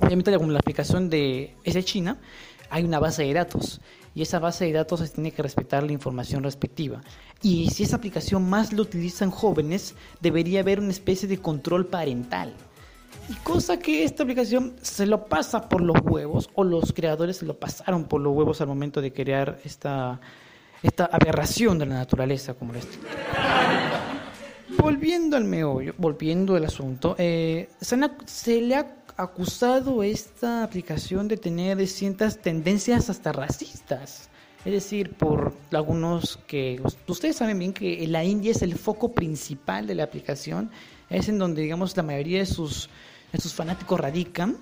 obviamente, 0.00 0.34
como 0.36 0.50
la 0.50 0.60
aplicación 0.60 1.10
de, 1.10 1.54
es 1.62 1.74
de 1.74 1.84
China, 1.84 2.18
hay 2.70 2.84
una 2.84 2.98
base 2.98 3.24
de 3.24 3.34
datos 3.34 3.80
y 4.14 4.22
esa 4.22 4.38
base 4.38 4.64
de 4.64 4.72
datos 4.72 5.00
se 5.00 5.08
tiene 5.08 5.32
que 5.32 5.42
respetar 5.42 5.82
la 5.82 5.92
información 5.92 6.42
respectiva. 6.42 7.00
Y 7.42 7.70
si 7.70 7.84
esa 7.84 7.96
aplicación 7.96 8.48
más 8.48 8.72
lo 8.72 8.82
utilizan 8.82 9.30
jóvenes, 9.30 9.94
debería 10.20 10.60
haber 10.60 10.80
una 10.80 10.90
especie 10.90 11.28
de 11.28 11.38
control 11.38 11.86
parental. 11.86 12.52
Y 13.28 13.34
cosa 13.34 13.78
que 13.78 14.02
esta 14.02 14.24
aplicación 14.24 14.74
se 14.82 15.06
lo 15.06 15.26
pasa 15.26 15.68
por 15.68 15.80
los 15.80 15.96
huevos, 16.02 16.50
o 16.54 16.64
los 16.64 16.92
creadores 16.92 17.36
se 17.36 17.46
lo 17.46 17.58
pasaron 17.58 18.04
por 18.04 18.20
los 18.20 18.34
huevos 18.34 18.60
al 18.60 18.66
momento 18.66 19.00
de 19.00 19.12
crear 19.12 19.60
esta, 19.64 20.20
esta 20.82 21.04
aberración 21.06 21.78
de 21.78 21.86
la 21.86 21.94
naturaleza 21.94 22.54
como 22.54 22.74
esto. 22.74 22.98
Volviendo 24.78 25.36
al 25.36 25.44
meollo, 25.44 25.94
volviendo 25.98 26.56
al 26.56 26.64
asunto, 26.64 27.14
eh, 27.18 27.68
se, 27.80 27.98
se 28.24 28.60
le 28.62 28.76
ha 28.76 28.99
acusado 29.22 30.02
esta 30.02 30.62
aplicación 30.64 31.28
de 31.28 31.36
tener 31.36 31.86
ciertas 31.86 32.38
tendencias 32.38 33.10
hasta 33.10 33.32
racistas. 33.32 34.28
Es 34.64 34.72
decir, 34.72 35.14
por 35.14 35.54
algunos 35.72 36.38
que 36.46 36.82
ustedes 37.06 37.36
saben 37.36 37.58
bien 37.58 37.72
que 37.72 38.06
la 38.06 38.24
India 38.24 38.50
es 38.50 38.60
el 38.62 38.74
foco 38.76 39.12
principal 39.12 39.86
de 39.86 39.94
la 39.94 40.04
aplicación, 40.04 40.70
es 41.08 41.28
en 41.28 41.38
donde 41.38 41.62
digamos 41.62 41.96
la 41.96 42.02
mayoría 42.02 42.40
de 42.40 42.46
sus, 42.46 42.90
sus 43.38 43.54
fanáticos 43.54 43.98
radican, 43.98 44.58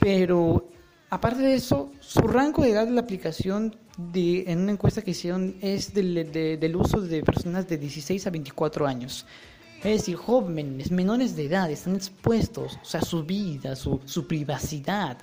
pero 0.00 0.68
aparte 1.10 1.42
de 1.42 1.54
eso, 1.54 1.92
su 2.00 2.20
rango 2.22 2.62
de 2.62 2.70
edad 2.70 2.86
de 2.86 2.92
la 2.92 3.02
aplicación 3.02 3.76
en 4.14 4.58
una 4.60 4.72
encuesta 4.72 5.02
que 5.02 5.10
hicieron 5.12 5.56
es 5.60 5.92
del, 5.94 6.32
de- 6.32 6.56
del 6.56 6.76
uso 6.76 7.00
de 7.00 7.22
personas 7.22 7.68
de 7.68 7.76
16 7.78 8.26
a 8.26 8.30
24 8.30 8.86
años. 8.86 9.26
Es 9.82 10.00
decir, 10.00 10.16
jóvenes, 10.16 10.90
menores 10.90 11.36
de 11.36 11.46
edad, 11.46 11.70
están 11.70 11.96
expuestos, 11.96 12.78
o 12.82 12.84
sea, 12.84 13.00
su 13.00 13.24
vida, 13.24 13.74
su, 13.74 13.98
su 14.04 14.26
privacidad, 14.26 15.16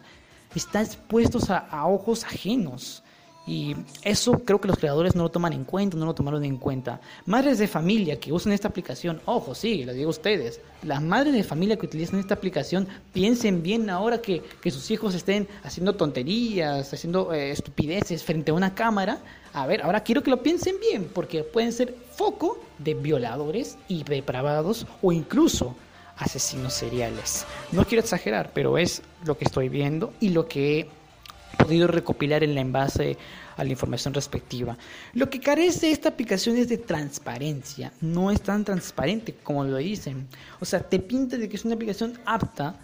está 0.55 0.81
expuestos 0.81 1.51
a, 1.51 1.59
a 1.59 1.87
ojos 1.87 2.23
ajenos. 2.23 3.03
Y 3.47 3.77
eso 4.03 4.33
creo 4.39 4.59
que 4.59 4.67
los 4.67 4.77
creadores 4.77 5.15
no 5.15 5.23
lo 5.23 5.29
toman 5.29 5.53
en 5.53 5.63
cuenta, 5.63 5.95
no 5.95 6.05
lo 6.05 6.13
tomaron 6.13 6.43
en 6.43 6.57
cuenta. 6.57 6.99
Madres 7.25 7.57
de 7.57 7.67
familia 7.67 8.19
que 8.19 8.33
usan 8.33 8.51
esta 8.51 8.67
aplicación, 8.67 9.21
ojo, 9.25 9.55
sí, 9.55 9.85
lo 9.85 9.93
digo 9.93 10.07
a 10.07 10.11
ustedes, 10.11 10.59
las 10.83 11.01
madres 11.01 11.33
de 11.33 11.43
familia 11.43 11.77
que 11.77 11.85
utilizan 11.85 12.19
esta 12.19 12.33
aplicación, 12.33 12.89
piensen 13.13 13.63
bien 13.63 13.89
ahora 13.89 14.21
que, 14.21 14.43
que 14.61 14.69
sus 14.69 14.91
hijos 14.91 15.15
estén 15.15 15.47
haciendo 15.63 15.95
tonterías, 15.95 16.93
haciendo 16.93 17.33
eh, 17.33 17.51
estupideces 17.51 18.21
frente 18.21 18.51
a 18.51 18.53
una 18.53 18.75
cámara. 18.75 19.19
A 19.53 19.65
ver, 19.65 19.81
ahora 19.81 20.01
quiero 20.01 20.21
que 20.21 20.29
lo 20.29 20.43
piensen 20.43 20.75
bien, 20.81 21.09
porque 21.13 21.43
pueden 21.43 21.71
ser 21.71 21.95
foco 22.11 22.59
de 22.79 22.95
violadores 22.95 23.77
y 23.87 24.03
depravados 24.03 24.85
o 25.01 25.13
incluso 25.13 25.73
asesinos 26.17 26.73
seriales. 26.73 27.45
No 27.71 27.85
quiero 27.85 28.01
exagerar, 28.01 28.51
pero 28.53 28.77
es 28.77 29.01
lo 29.23 29.37
que 29.37 29.45
estoy 29.45 29.69
viendo 29.69 30.13
y 30.19 30.29
lo 30.29 30.47
que 30.47 30.89
podido 31.57 31.87
recopilar 31.87 32.43
en 32.43 32.55
la 32.55 32.61
envase 32.61 33.17
a 33.55 33.63
la 33.63 33.69
información 33.71 34.13
respectiva. 34.13 34.77
Lo 35.13 35.29
que 35.29 35.39
carece 35.39 35.91
esta 35.91 36.09
aplicación 36.09 36.57
es 36.57 36.69
de 36.69 36.77
transparencia. 36.77 37.91
No 38.01 38.29
es 38.31 38.41
tan 38.41 38.63
transparente 38.65 39.33
como 39.43 39.63
lo 39.63 39.77
dicen. 39.77 40.27
O 40.59 40.65
sea, 40.65 40.81
te 40.81 40.99
pinta 40.99 41.37
de 41.37 41.49
que 41.49 41.55
es 41.55 41.65
una 41.65 41.75
aplicación 41.75 42.19
apta, 42.25 42.75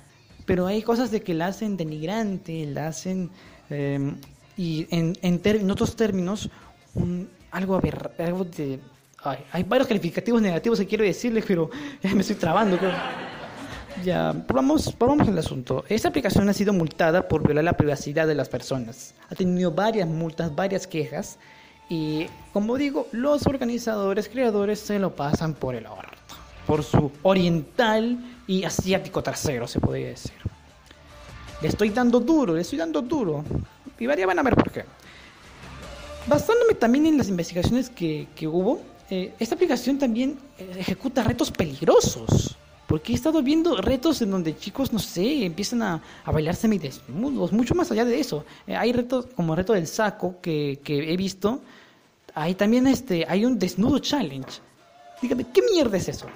pero 0.46 0.66
hay 0.66 0.82
cosas 0.82 1.12
de 1.12 1.22
que 1.22 1.34
la 1.34 1.48
hacen 1.48 1.78
denigrante, 1.78 2.66
la 2.66 2.88
hacen... 2.88 3.30
eh, 3.70 4.14
y 4.58 4.86
en, 4.92 5.18
en, 5.22 5.42
en 5.44 5.72
otros 5.72 5.96
términos, 5.96 6.50
un- 6.96 7.28
algo, 7.52 7.76
aberra- 7.76 8.12
algo 8.20 8.44
de... 8.46 8.80
ay, 9.24 9.40
hay 9.52 9.64
varios 9.64 9.88
calificativos 9.88 10.42
negativos 10.42 10.80
que 10.80 10.86
quiero 10.88 11.04
decirles, 11.04 11.44
pero 11.48 11.70
ya 12.04 12.14
me 12.14 12.22
estoy 12.22 12.36
trabando. 12.36 12.78
Ya, 14.02 14.34
vamos, 14.48 14.96
vamos 14.98 15.28
al 15.28 15.38
asunto. 15.38 15.86
Esta 15.88 16.08
aplicación 16.08 16.50
ha 16.50 16.54
sido 16.54 16.74
multada 16.74 17.28
por 17.28 17.44
violar 17.44 17.64
la 17.64 17.78
privacidad 17.78 18.26
de 18.28 18.36
las 18.36 18.50
personas. 18.50 19.14
Ha 19.30 19.36
tenido 19.36 19.72
varias 19.72 20.08
multas, 20.08 20.54
varias 20.56 20.88
quejas. 20.88 21.38
Y 21.90 22.26
como 22.52 22.78
digo, 22.78 23.08
los 23.12 23.46
organizadores, 23.46 24.30
creadores 24.30 24.80
se 24.80 24.98
lo 25.00 25.16
pasan 25.16 25.54
por 25.54 25.76
el 25.76 25.86
orto. 25.86 26.36
Por 26.66 26.84
su 26.84 27.12
oriental 27.22 28.18
y 28.48 28.64
asiático 28.64 29.22
trasero, 29.22 29.68
se 29.68 29.80
podría 29.80 30.08
decir. 30.08 30.34
Le 31.62 31.68
estoy 31.68 31.90
dando 31.90 32.20
duro, 32.20 32.56
le 32.56 32.62
estoy 32.62 32.80
dando 32.80 33.02
duro. 33.02 33.44
Y 34.00 34.08
varias 34.08 34.28
van 34.28 34.40
a 34.40 34.44
ver 34.44 34.56
por 34.56 34.72
qué. 34.72 34.86
Basándome 36.26 36.74
también 36.74 37.06
en 37.06 37.18
las 37.18 37.28
investigaciones 37.28 37.90
que, 37.90 38.28
que 38.36 38.48
hubo, 38.48 38.82
eh, 39.10 39.34
esta 39.40 39.56
aplicación 39.56 40.00
también 40.00 40.40
eh, 40.58 40.78
ejecuta 40.80 41.24
retos 41.24 41.52
peligrosos. 41.52 42.58
Porque 42.88 43.14
he 43.14 43.16
estado 43.16 43.42
viendo 43.42 43.78
retos 43.78 44.22
en 44.22 44.32
donde 44.32 44.56
chicos, 44.58 44.92
no 44.94 45.00
sé, 45.00 45.46
empiezan 45.46 45.82
a, 45.82 46.02
a 46.26 46.32
bailar 46.32 46.56
semidesnudos, 46.56 47.52
mucho 47.52 47.74
más 47.76 47.90
allá 47.92 48.06
de 48.06 48.20
eso. 48.20 48.46
Eh, 48.68 48.76
hay 48.76 48.92
retos 48.94 49.28
como 49.36 49.54
el 49.54 49.58
reto 49.58 49.74
del 49.74 49.88
saco 49.88 50.36
que, 50.42 50.80
que 50.84 51.12
he 51.12 51.18
visto. 51.18 51.62
Hay 52.36 52.56
también 52.56 52.86
este, 52.88 53.26
hay 53.28 53.46
un 53.46 53.58
desnudo 53.58 54.00
challenge. 54.00 54.60
Dígame, 55.22 55.46
¿qué 55.54 55.62
mierda 55.72 55.98
es 55.98 56.10
eso? 56.10 56.28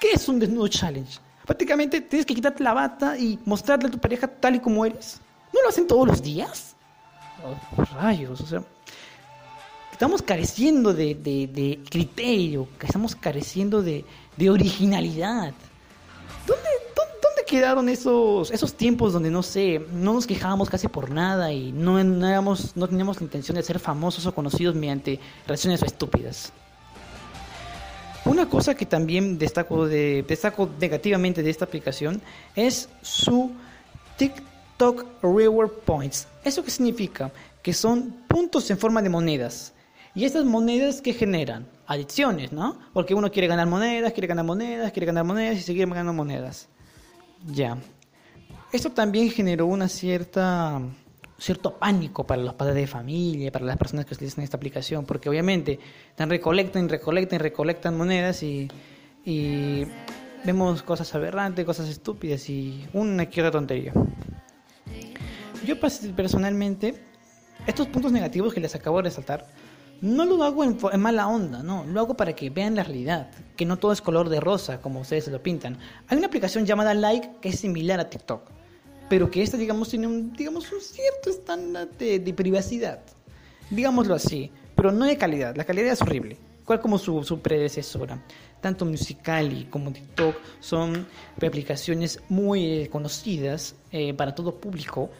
¿Qué 0.00 0.10
es 0.12 0.28
un 0.28 0.38
desnudo 0.38 0.68
challenge? 0.68 1.18
Prácticamente 1.46 2.00
tienes 2.02 2.26
que 2.26 2.34
quitarte 2.34 2.62
la 2.62 2.74
bata 2.74 3.18
y 3.18 3.38
mostrarle 3.46 3.88
a 3.88 3.90
tu 3.90 3.98
pareja 3.98 4.28
tal 4.28 4.56
y 4.56 4.60
como 4.60 4.84
eres. 4.84 5.20
¿No 5.52 5.62
lo 5.62 5.68
hacen 5.70 5.86
todos 5.86 6.06
los 6.06 6.22
días? 6.22 6.76
Oh, 7.42 7.82
rayos, 7.94 8.40
o 8.42 8.46
sea, 8.46 8.62
estamos 9.92 10.20
careciendo 10.22 10.92
de, 10.92 11.14
de- 11.14 11.46
de 11.46 11.80
criterio, 11.88 12.68
estamos 12.82 13.16
careciendo 13.16 13.82
de, 13.82 14.04
de 14.36 14.50
originalidad. 14.50 15.54
¿Dónde, 17.50 17.66
dónde, 17.66 17.70
dónde 17.70 17.88
quedaron 17.88 17.88
esos, 17.88 18.50
esos 18.52 18.74
tiempos 18.74 19.12
donde, 19.12 19.30
no 19.30 19.42
sé, 19.42 19.84
no 19.92 20.14
nos 20.14 20.26
quejábamos 20.26 20.70
casi 20.70 20.86
por 20.86 21.10
nada 21.10 21.52
y 21.52 21.72
no, 21.72 22.02
no, 22.04 22.28
éramos, 22.28 22.76
no 22.76 22.86
teníamos 22.86 23.16
la 23.16 23.24
intención 23.24 23.56
de 23.56 23.62
ser 23.64 23.80
famosos 23.80 24.24
o 24.26 24.32
conocidos 24.32 24.76
mediante 24.76 25.18
reacciones 25.46 25.82
estúpidas? 25.82 26.52
Una 28.24 28.48
cosa 28.48 28.74
que 28.76 28.86
también 28.86 29.36
destaco, 29.36 29.88
de, 29.88 30.24
destaco 30.28 30.70
negativamente 30.78 31.42
de 31.42 31.50
esta 31.50 31.64
aplicación 31.64 32.22
es 32.54 32.88
su 33.02 33.50
TikTok 34.16 35.06
Reward 35.22 35.72
Points. 35.84 36.28
¿Eso 36.44 36.62
qué 36.62 36.70
significa? 36.70 37.32
Que 37.62 37.72
son 37.72 38.14
puntos 38.28 38.70
en 38.70 38.78
forma 38.78 39.02
de 39.02 39.08
monedas. 39.08 39.72
Y 40.14 40.24
estas 40.24 40.44
monedas 40.44 41.00
que 41.00 41.14
generan 41.14 41.66
adicciones, 41.86 42.52
¿no? 42.52 42.78
Porque 42.92 43.14
uno 43.14 43.30
quiere 43.32 43.48
ganar 43.48 43.66
monedas, 43.66 44.12
quiere 44.12 44.28
ganar 44.28 44.44
monedas, 44.44 44.92
quiere 44.92 45.06
ganar 45.06 45.24
monedas 45.24 45.56
y 45.56 45.62
seguir 45.62 45.88
ganando 45.88 46.12
monedas. 46.12 46.68
Ya. 47.46 47.78
Esto 48.72 48.92
también 48.92 49.30
generó 49.30 49.66
una 49.66 49.88
cierta 49.88 50.80
cierto 51.40 51.78
pánico 51.78 52.26
para 52.26 52.42
los 52.42 52.54
padres 52.54 52.76
de 52.76 52.86
familia, 52.86 53.50
para 53.50 53.64
las 53.64 53.78
personas 53.78 54.04
que 54.04 54.14
utilizan 54.14 54.44
esta 54.44 54.58
aplicación, 54.58 55.06
porque 55.06 55.28
obviamente 55.28 55.80
recolectan, 56.18 56.88
recolectan, 56.88 57.40
recolectan 57.40 57.96
monedas 57.96 58.42
y, 58.42 58.68
vemos 60.44 60.82
cosas 60.82 61.14
aberrantes, 61.14 61.64
cosas 61.64 61.88
estúpidas 61.88 62.48
y 62.48 62.86
una 62.92 63.26
que 63.26 63.40
otra 63.40 63.50
tontería. 63.50 63.92
Yo 65.64 65.76
personalmente, 66.14 66.94
estos 67.66 67.86
puntos 67.88 68.12
negativos 68.12 68.54
que 68.54 68.60
les 68.60 68.74
acabo 68.74 68.98
de 68.98 69.04
resaltar, 69.04 69.46
no 70.00 70.24
lo 70.24 70.42
hago 70.42 70.64
en, 70.64 70.78
en 70.92 71.00
mala 71.00 71.28
onda, 71.28 71.62
no, 71.62 71.84
lo 71.84 72.00
hago 72.00 72.14
para 72.14 72.34
que 72.34 72.50
vean 72.50 72.74
la 72.74 72.82
realidad, 72.82 73.30
que 73.56 73.66
no 73.66 73.78
todo 73.78 73.92
es 73.92 74.00
color 74.00 74.28
de 74.28 74.40
rosa 74.40 74.80
como 74.80 75.00
ustedes 75.00 75.24
se 75.24 75.30
lo 75.30 75.42
pintan. 75.42 75.78
Hay 76.08 76.18
una 76.18 76.26
aplicación 76.26 76.66
llamada 76.66 76.94
Like 76.94 77.30
que 77.40 77.50
es 77.50 77.60
similar 77.60 78.00
a 78.00 78.08
TikTok, 78.08 78.42
pero 79.08 79.30
que 79.30 79.42
esta, 79.42 79.56
digamos, 79.56 79.88
tiene 79.88 80.06
un, 80.06 80.32
digamos, 80.32 80.70
un 80.72 80.80
cierto 80.80 81.30
estándar 81.30 81.88
de, 81.98 82.18
de 82.18 82.34
privacidad, 82.34 83.00
digámoslo 83.70 84.14
así, 84.14 84.50
pero 84.74 84.92
no 84.92 85.04
de 85.04 85.18
calidad, 85.18 85.56
la 85.56 85.64
calidad 85.64 85.92
es 85.92 86.00
horrible, 86.00 86.38
cual 86.64 86.80
como 86.80 86.98
su, 86.98 87.22
su 87.24 87.40
predecesora. 87.40 88.22
Tanto 88.60 88.84
Musical.ly 88.84 89.66
como 89.70 89.92
TikTok 89.92 90.36
son 90.60 91.06
aplicaciones 91.44 92.20
muy 92.28 92.82
eh, 92.82 92.88
conocidas 92.90 93.74
eh, 93.90 94.14
para 94.14 94.34
todo 94.34 94.54
público, 94.54 95.10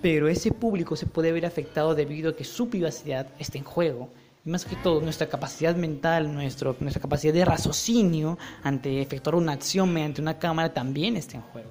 pero 0.00 0.28
ese 0.28 0.50
público 0.52 0.96
se 0.96 1.06
puede 1.06 1.32
ver 1.32 1.44
afectado 1.44 1.94
debido 1.94 2.30
a 2.30 2.36
que 2.36 2.44
su 2.44 2.68
privacidad 2.68 3.26
está 3.38 3.58
en 3.58 3.64
juego. 3.64 4.10
Más 4.46 4.66
que 4.66 4.76
todo, 4.76 5.00
nuestra 5.00 5.26
capacidad 5.26 5.74
mental, 5.74 6.34
nuestro, 6.34 6.76
nuestra 6.80 7.00
capacidad 7.00 7.32
de 7.32 7.46
raciocinio 7.46 8.36
ante 8.62 9.00
efectuar 9.00 9.36
una 9.36 9.52
acción 9.52 9.90
mediante 9.90 10.20
una 10.20 10.38
cámara 10.38 10.74
también 10.74 11.16
está 11.16 11.38
en 11.38 11.42
juego. 11.44 11.70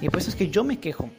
Y 0.00 0.08
por 0.08 0.20
eso 0.20 0.30
es 0.30 0.36
que 0.36 0.48
yo 0.48 0.62
me 0.62 0.78
quejo. 0.78 1.10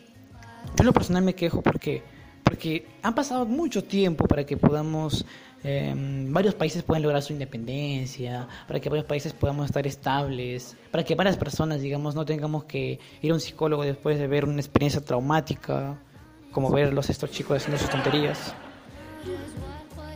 Yo 0.68 0.76
en 0.80 0.86
lo 0.86 0.94
personal 0.94 1.24
me 1.24 1.36
quejo 1.36 1.62
porque, 1.62 2.04
porque 2.42 2.88
han 3.02 3.14
pasado 3.14 3.46
mucho 3.46 3.84
tiempo 3.84 4.26
para 4.30 4.46
que 4.46 4.56
podamos, 4.56 5.26
eh, 5.62 5.94
varios 6.30 6.56
países 6.56 6.84
puedan 6.84 7.04
lograr 7.04 7.22
su 7.22 7.34
independencia, 7.34 8.48
para 8.66 8.80
que 8.80 8.88
varios 8.88 9.06
países 9.06 9.34
podamos 9.34 9.66
estar 9.66 9.86
estables, 9.86 10.78
para 10.90 11.04
que 11.04 11.16
varias 11.16 11.36
personas, 11.36 11.82
digamos, 11.82 12.16
no 12.16 12.24
tengamos 12.24 12.64
que 12.64 12.98
ir 13.22 13.32
a 13.32 13.34
un 13.34 13.42
psicólogo 13.42 13.84
después 13.84 14.18
de 14.18 14.28
ver 14.28 14.46
una 14.46 14.62
experiencia 14.62 15.02
traumática, 15.02 16.00
como 16.54 16.72
ver 16.72 16.94
los 16.94 17.10
estos 17.10 17.30
chicos 17.30 17.58
haciendo 17.58 17.78
sus 17.78 17.90
tonterías. 17.90 18.56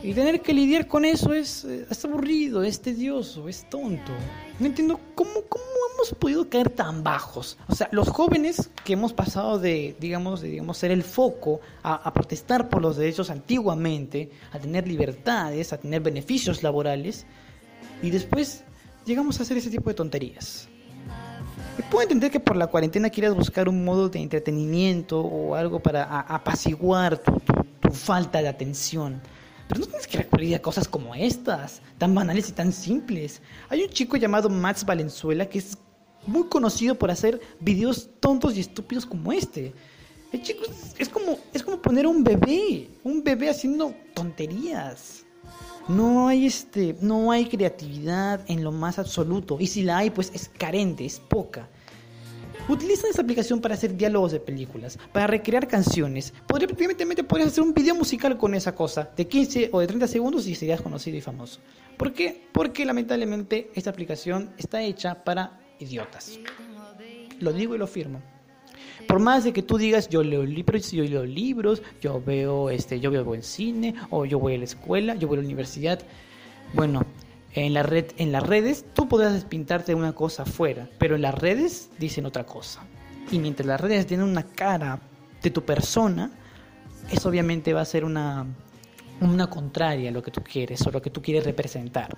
Y 0.02 0.14
tener 0.14 0.40
que 0.40 0.54
lidiar 0.54 0.86
con 0.86 1.04
eso 1.04 1.32
es, 1.32 1.64
eh, 1.64 1.86
es 1.90 2.04
aburrido, 2.04 2.62
es 2.62 2.80
tedioso, 2.80 3.48
es 3.48 3.68
tonto. 3.68 4.12
No 4.60 4.66
entiendo 4.66 5.00
cómo, 5.14 5.32
cómo 5.48 5.64
hemos 5.94 6.14
podido 6.18 6.48
caer 6.48 6.70
tan 6.70 7.02
bajos? 7.02 7.58
O 7.68 7.74
sea, 7.74 7.88
los 7.90 8.08
jóvenes 8.10 8.70
que 8.84 8.92
hemos 8.92 9.12
pasado 9.12 9.58
de, 9.58 9.96
digamos, 9.98 10.42
de, 10.42 10.50
digamos 10.50 10.78
ser 10.78 10.92
el 10.92 11.02
foco 11.02 11.60
a, 11.82 11.94
a 11.94 12.12
protestar 12.12 12.68
por 12.68 12.82
los 12.82 12.96
derechos 12.96 13.30
antiguamente, 13.30 14.30
a 14.52 14.58
tener 14.58 14.86
libertades, 14.86 15.72
a 15.72 15.78
tener 15.78 16.02
beneficios 16.02 16.62
laborales, 16.62 17.26
y 18.02 18.10
después 18.10 18.62
llegamos 19.06 19.40
a 19.40 19.42
hacer 19.42 19.56
ese 19.56 19.70
tipo 19.70 19.90
de 19.90 19.94
tonterías. 19.94 20.68
Y 21.78 21.82
puedo 21.82 22.02
entender 22.02 22.30
que 22.30 22.40
por 22.40 22.56
la 22.56 22.68
cuarentena 22.68 23.10
quieras 23.10 23.34
buscar 23.34 23.68
un 23.68 23.84
modo 23.84 24.08
de 24.08 24.20
entretenimiento 24.20 25.20
o 25.20 25.54
algo 25.56 25.80
para 25.80 26.04
a- 26.04 26.20
apaciguar 26.20 27.18
tu, 27.18 27.32
tu- 27.40 27.64
tu 27.80 27.90
falta 27.90 28.40
de 28.40 28.48
atención. 28.48 29.20
Pero 29.68 29.80
no 29.80 29.86
tienes 29.86 30.06
que 30.06 30.18
recurrir 30.18 30.54
a 30.54 30.62
cosas 30.62 30.86
como 30.86 31.14
estas, 31.14 31.82
tan 31.98 32.14
banales 32.14 32.48
y 32.48 32.52
tan 32.52 32.72
simples. 32.72 33.42
Hay 33.68 33.82
un 33.82 33.90
chico 33.90 34.16
llamado 34.16 34.48
Max 34.48 34.84
Valenzuela 34.84 35.46
que 35.46 35.58
es 35.58 35.76
muy 36.26 36.44
conocido 36.44 36.96
por 36.96 37.10
hacer 37.10 37.40
videos 37.60 38.08
tontos 38.20 38.56
y 38.56 38.60
estúpidos 38.60 39.06
como 39.06 39.32
este. 39.32 39.74
El 40.32 40.42
chico 40.42 40.64
es, 40.98 41.08
como, 41.08 41.38
es 41.52 41.62
como 41.62 41.80
poner 41.80 42.06
un 42.06 42.22
bebé, 42.22 42.90
un 43.04 43.22
bebé 43.22 43.48
haciendo 43.48 43.94
tonterías. 44.14 45.24
No 45.88 46.26
hay 46.26 46.46
este, 46.46 46.96
no 47.00 47.30
hay 47.30 47.46
creatividad 47.46 48.40
en 48.48 48.64
lo 48.64 48.72
más 48.72 48.98
absoluto. 48.98 49.56
Y 49.60 49.68
si 49.68 49.82
la 49.82 49.98
hay, 49.98 50.10
pues 50.10 50.32
es 50.34 50.48
carente, 50.48 51.04
es 51.04 51.20
poca. 51.20 51.68
Utilizan 52.68 53.10
esta 53.10 53.22
aplicación 53.22 53.60
para 53.60 53.74
hacer 53.74 53.96
diálogos 53.96 54.32
de 54.32 54.40
películas, 54.40 54.98
para 55.12 55.28
recrear 55.28 55.68
canciones. 55.68 56.34
Podría, 56.48 56.66
prácticamente 56.66 57.22
podrías 57.22 57.50
hacer 57.50 57.62
un 57.62 57.72
video 57.72 57.94
musical 57.94 58.36
con 58.36 58.54
esa 58.54 58.74
cosa, 58.74 59.08
de 59.16 59.28
15 59.28 59.70
o 59.72 59.78
de 59.78 59.86
30 59.86 60.08
segundos 60.08 60.48
y 60.48 60.54
serías 60.56 60.80
conocido 60.80 61.16
y 61.16 61.20
famoso. 61.20 61.60
¿Por 61.96 62.12
qué? 62.12 62.48
Porque 62.50 62.84
lamentablemente 62.84 63.70
esta 63.74 63.90
aplicación 63.90 64.50
está 64.58 64.82
hecha 64.82 65.22
para 65.22 65.60
idiotas. 65.78 66.40
Lo 67.38 67.52
digo 67.52 67.76
y 67.76 67.78
lo 67.78 67.86
firmo. 67.86 68.20
Por 69.06 69.20
más 69.20 69.44
de 69.44 69.52
que 69.52 69.62
tú 69.62 69.78
digas 69.78 70.08
yo 70.08 70.24
leo 70.24 70.42
libros, 70.42 70.90
yo 70.90 71.04
leo 71.04 71.24
libros, 71.24 71.82
yo 72.00 72.20
veo 72.20 72.70
este, 72.70 72.98
yo 72.98 73.12
veo 73.12 73.24
buen 73.24 73.44
cine, 73.44 73.94
o 74.10 74.24
yo 74.24 74.40
voy 74.40 74.54
a 74.54 74.58
la 74.58 74.64
escuela, 74.64 75.14
yo 75.14 75.28
voy 75.28 75.38
a 75.38 75.40
la 75.42 75.46
universidad. 75.46 76.00
Bueno, 76.72 77.06
en 77.64 77.72
la 77.72 77.82
red, 77.82 78.06
en 78.18 78.32
las 78.32 78.42
redes 78.42 78.84
tú 78.92 79.08
podrás 79.08 79.44
pintarte 79.44 79.94
una 79.94 80.12
cosa 80.12 80.42
afuera, 80.42 80.88
pero 80.98 81.16
en 81.16 81.22
las 81.22 81.34
redes 81.34 81.90
dicen 81.98 82.26
otra 82.26 82.44
cosa. 82.44 82.84
Y 83.30 83.38
mientras 83.38 83.66
las 83.66 83.80
redes 83.80 84.06
tienen 84.06 84.28
una 84.28 84.44
cara 84.44 85.00
de 85.42 85.50
tu 85.50 85.64
persona, 85.64 86.30
eso 87.10 87.28
obviamente 87.28 87.72
va 87.72 87.80
a 87.80 87.86
ser 87.86 88.04
una, 88.04 88.46
una 89.20 89.48
contraria 89.48 90.10
a 90.10 90.12
lo 90.12 90.22
que 90.22 90.30
tú 90.30 90.42
quieres 90.42 90.86
o 90.86 90.90
lo 90.90 91.00
que 91.00 91.10
tú 91.10 91.22
quieres 91.22 91.44
representar. 91.44 92.16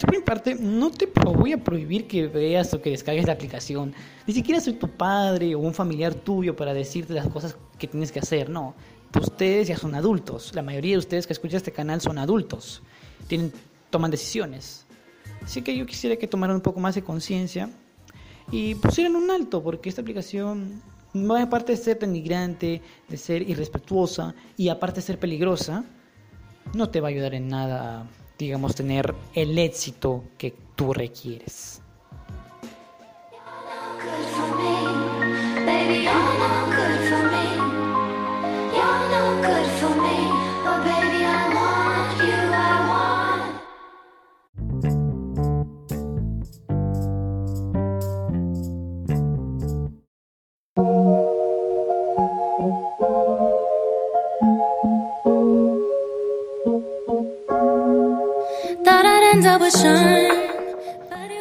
Yo 0.00 0.06
por 0.06 0.16
mi 0.16 0.22
parte 0.22 0.54
no 0.54 0.90
te 0.90 1.06
voy 1.06 1.52
a 1.52 1.62
prohibir 1.62 2.06
que 2.06 2.26
veas 2.26 2.72
o 2.74 2.80
que 2.80 2.90
descargues 2.90 3.26
la 3.26 3.34
aplicación. 3.34 3.94
Ni 4.26 4.34
siquiera 4.34 4.60
soy 4.60 4.72
tu 4.72 4.88
padre 4.88 5.54
o 5.54 5.60
un 5.60 5.74
familiar 5.74 6.14
tuyo 6.14 6.56
para 6.56 6.74
decirte 6.74 7.12
las 7.12 7.28
cosas 7.28 7.56
que 7.78 7.86
tienes 7.86 8.10
que 8.10 8.18
hacer, 8.18 8.48
no. 8.48 8.74
Ustedes 9.20 9.68
ya 9.68 9.76
son 9.76 9.94
adultos. 9.94 10.52
La 10.54 10.62
mayoría 10.62 10.92
de 10.92 10.98
ustedes 10.98 11.26
que 11.26 11.34
escuchan 11.34 11.58
este 11.58 11.70
canal 11.70 12.00
son 12.00 12.18
adultos. 12.18 12.82
Tienen, 13.28 13.52
toman 13.94 14.10
decisiones. 14.10 14.86
Así 15.44 15.62
que 15.62 15.76
yo 15.76 15.86
quisiera 15.86 16.16
que 16.16 16.26
tomaran 16.26 16.56
un 16.56 16.62
poco 16.62 16.80
más 16.80 16.96
de 16.96 17.04
conciencia 17.04 17.70
y 18.50 18.74
pusieran 18.74 19.14
un 19.14 19.30
alto, 19.30 19.62
porque 19.62 19.88
esta 19.88 20.00
aplicación, 20.00 20.82
aparte 21.40 21.70
de 21.70 21.78
ser 21.78 22.00
denigrante, 22.00 22.82
de 23.08 23.16
ser 23.16 23.48
irrespetuosa 23.48 24.34
y 24.56 24.68
aparte 24.68 24.96
de 24.96 25.06
ser 25.06 25.20
peligrosa, 25.20 25.84
no 26.74 26.90
te 26.90 27.00
va 27.00 27.06
a 27.06 27.10
ayudar 27.10 27.34
en 27.34 27.46
nada 27.46 28.08
digamos, 28.36 28.74
tener 28.74 29.14
el 29.32 29.56
éxito 29.56 30.24
que 30.36 30.52
tú 30.74 30.92
requieres. 30.92 31.80
you're. 39.80 40.03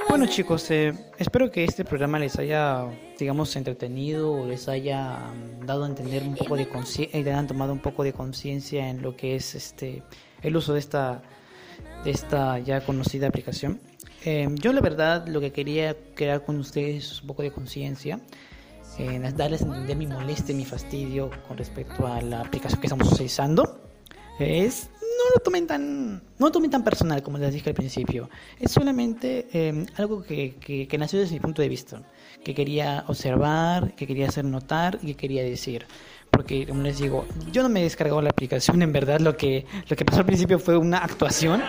Bueno 0.08 0.28
chicos, 0.28 0.70
eh, 0.70 0.94
espero 1.18 1.50
que 1.50 1.64
este 1.64 1.84
programa 1.84 2.20
les 2.20 2.38
haya, 2.38 2.86
digamos, 3.18 3.56
entretenido 3.56 4.34
o 4.34 4.46
les 4.46 4.68
haya 4.68 5.18
mm, 5.18 5.66
dado 5.66 5.86
a 5.86 5.88
entender 5.88 6.22
un 6.22 6.36
poco 6.36 6.56
de 6.56 6.70
conciencia, 6.70 7.20
y 7.20 7.24
hayan 7.24 7.48
tomado 7.48 7.74
un 7.74 7.80
poco 7.80 8.04
de 8.04 8.14
conciencia 8.14 8.88
en 8.88 9.02
lo 9.02 9.16
que 9.16 9.36
es 9.36 9.56
este 9.56 10.04
el 10.44 10.56
uso 10.56 10.74
de 10.74 10.80
esta, 10.80 11.24
de 12.04 12.12
esta 12.12 12.60
ya 12.60 12.86
conocida 12.86 13.28
aplicación. 13.28 13.80
Eh, 14.26 14.48
yo 14.62 14.74
la 14.74 14.82
verdad 14.82 15.28
lo 15.28 15.42
que 15.42 15.52
quería 15.52 15.98
crear 16.14 16.46
con 16.46 16.60
ustedes 16.60 17.12
es 17.12 17.22
un 17.22 17.28
poco 17.28 17.42
de 17.42 17.52
conciencia, 17.52 18.20
eh, 19.00 19.34
darles 19.36 19.64
a 19.64 19.66
entender 19.66 19.98
mi 19.98 20.06
molestia, 20.06 20.54
mi 20.54 20.66
fastidio 20.66 21.32
con 21.48 21.58
respecto 21.58 22.06
a 22.06 22.22
la 22.22 22.42
aplicación 22.42 22.80
que 22.80 22.86
estamos 22.86 23.12
utilizando. 23.12 23.80
Es 24.38 24.90
no 25.24 25.36
lo 25.36 25.42
tomen 25.42 25.68
tan 25.68 26.16
no 26.16 26.48
lo 26.48 26.52
tomen 26.52 26.72
tan 26.72 26.84
personal 26.84 27.22
como 27.24 27.38
les 27.38 27.54
dije 27.54 27.70
al 27.70 27.76
principio. 27.76 28.30
Es 28.60 28.72
solamente 28.72 29.48
eh, 29.54 29.86
algo 29.98 30.24
que, 30.24 30.56
que, 30.56 30.88
que 30.88 30.98
nació 30.98 31.20
desde 31.20 31.34
mi 31.34 31.40
punto 31.40 31.62
de 31.62 31.70
vista 31.70 32.02
que 32.44 32.54
quería 32.54 33.06
observar 33.08 33.94
que 33.96 34.06
quería 34.08 34.28
hacer 34.28 34.46
notar 34.46 35.00
y 35.02 35.08
que 35.08 35.16
quería 35.16 35.44
decir. 35.44 35.86
Porque 36.30 36.66
como 36.66 36.82
les 36.82 36.98
digo 36.98 37.26
yo 37.52 37.64
no 37.64 37.70
me 37.70 37.82
he 37.82 37.84
descargado 37.84 38.22
la 38.22 38.30
aplicación 38.30 38.82
en 38.82 38.92
verdad 38.92 39.20
lo 39.20 39.38
que 39.38 39.66
lo 39.88 39.96
que 39.96 40.06
pasó 40.06 40.20
al 40.20 40.26
principio 40.26 40.60
fue 40.60 40.78
una 40.78 41.00
actuación. 41.00 41.62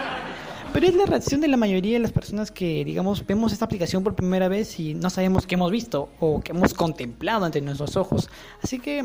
Pero 0.75 0.89
es 0.89 0.95
la 0.97 1.07
reacción 1.07 1.41
de 1.41 1.47
la 1.47 1.57
mayoría 1.57 1.93
de 1.93 2.01
las 2.01 2.11
personas 2.11 2.51
que, 2.51 2.85
digamos, 2.85 3.25
vemos 3.25 3.53
esta 3.53 3.65
aplicación 3.65 4.03
por 4.03 4.17
primera 4.17 4.49
vez 4.49 4.81
y 4.81 4.93
no 4.93 5.09
sabemos 5.09 5.47
qué 5.47 5.55
hemos 5.55 5.71
visto 5.71 6.09
o 6.19 6.41
qué 6.41 6.51
hemos 6.51 6.75
contemplado 6.75 7.45
ante 7.45 7.61
nuestros 7.61 7.97
ojos. 7.97 8.29
Así 8.61 8.81
que 8.81 9.05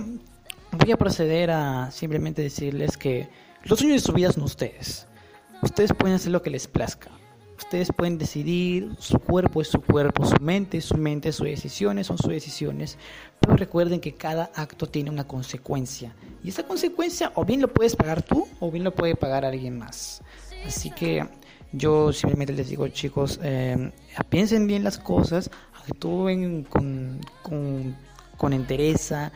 voy 0.72 0.92
a 0.92 0.98
proceder 0.98 1.52
a 1.52 1.92
simplemente 1.92 2.42
decirles 2.42 2.98
que 2.98 3.30
los 3.64 3.80
sueños 3.80 4.02
de 4.02 4.08
su 4.08 4.14
vida 4.14 4.32
son 4.32 4.44
ustedes. 4.44 5.08
Ustedes 5.62 5.94
pueden 5.94 6.16
hacer 6.16 6.32
lo 6.32 6.42
que 6.42 6.50
les 6.50 6.68
plazca. 6.68 7.10
Ustedes 7.58 7.90
pueden 7.96 8.18
decidir, 8.18 8.92
su 9.00 9.20
cuerpo 9.20 9.62
es 9.62 9.68
su 9.68 9.82
cuerpo, 9.82 10.26
su 10.26 10.42
mente 10.42 10.78
es 10.78 10.86
su 10.86 10.98
mente, 10.98 11.34
sus 11.34 11.46
decisiones 11.46 12.08
son 12.08 12.18
sus 12.18 12.30
decisiones. 12.30 12.98
Pero 13.40 13.58
recuerden 13.58 14.00
que 14.00 14.14
cada 14.14 14.50
acto 14.56 14.88
tiene 14.88 15.10
una 15.10 15.28
consecuencia. 15.28 16.16
Y 16.42 16.50
esa 16.50 16.64
consecuencia 16.64 17.34
o 17.36 17.44
bien 17.44 17.62
lo 17.62 17.68
puedes 17.68 17.98
pagar 17.98 18.22
tú 18.24 18.48
o 18.62 18.72
bien 18.72 18.86
lo 18.86 18.96
puede 18.96 19.16
pagar 19.16 19.44
alguien 19.44 19.78
más. 19.78 20.22
Así 20.66 20.90
que 20.90 21.28
yo 21.74 22.14
simplemente 22.14 22.54
les 22.54 22.70
digo, 22.70 22.88
chicos, 22.88 23.40
eh, 23.44 23.92
piensen 24.30 24.66
bien 24.66 24.84
las 24.86 24.98
cosas, 24.98 25.52
actúen 25.88 26.64
con, 26.64 27.20
con, 27.44 27.96
con 28.38 28.54
entereza, 28.54 29.34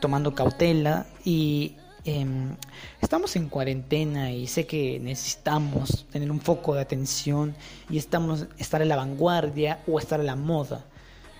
tomando 0.00 0.34
cautela 0.34 1.06
y 1.24 1.76
em, 2.04 2.56
estamos 3.00 3.36
en 3.36 3.48
cuarentena 3.48 4.32
y 4.32 4.46
sé 4.46 4.66
que 4.66 4.98
necesitamos 5.00 6.06
tener 6.10 6.30
un 6.30 6.40
foco 6.40 6.74
de 6.74 6.80
atención 6.80 7.54
y 7.88 7.98
estamos 7.98 8.46
estar 8.58 8.82
a 8.82 8.84
la 8.84 8.96
vanguardia 8.96 9.80
o 9.86 9.98
estar 9.98 10.20
a 10.20 10.24
la 10.24 10.36
moda. 10.36 10.84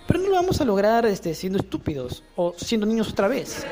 Pero 0.06 0.20
no 0.20 0.28
lo 0.28 0.34
vamos 0.34 0.60
a 0.60 0.64
lograr 0.64 1.06
este, 1.06 1.34
siendo 1.34 1.58
estúpidos 1.58 2.22
o 2.36 2.54
siendo 2.56 2.86
niños 2.86 3.10
otra 3.10 3.28
vez. 3.28 3.64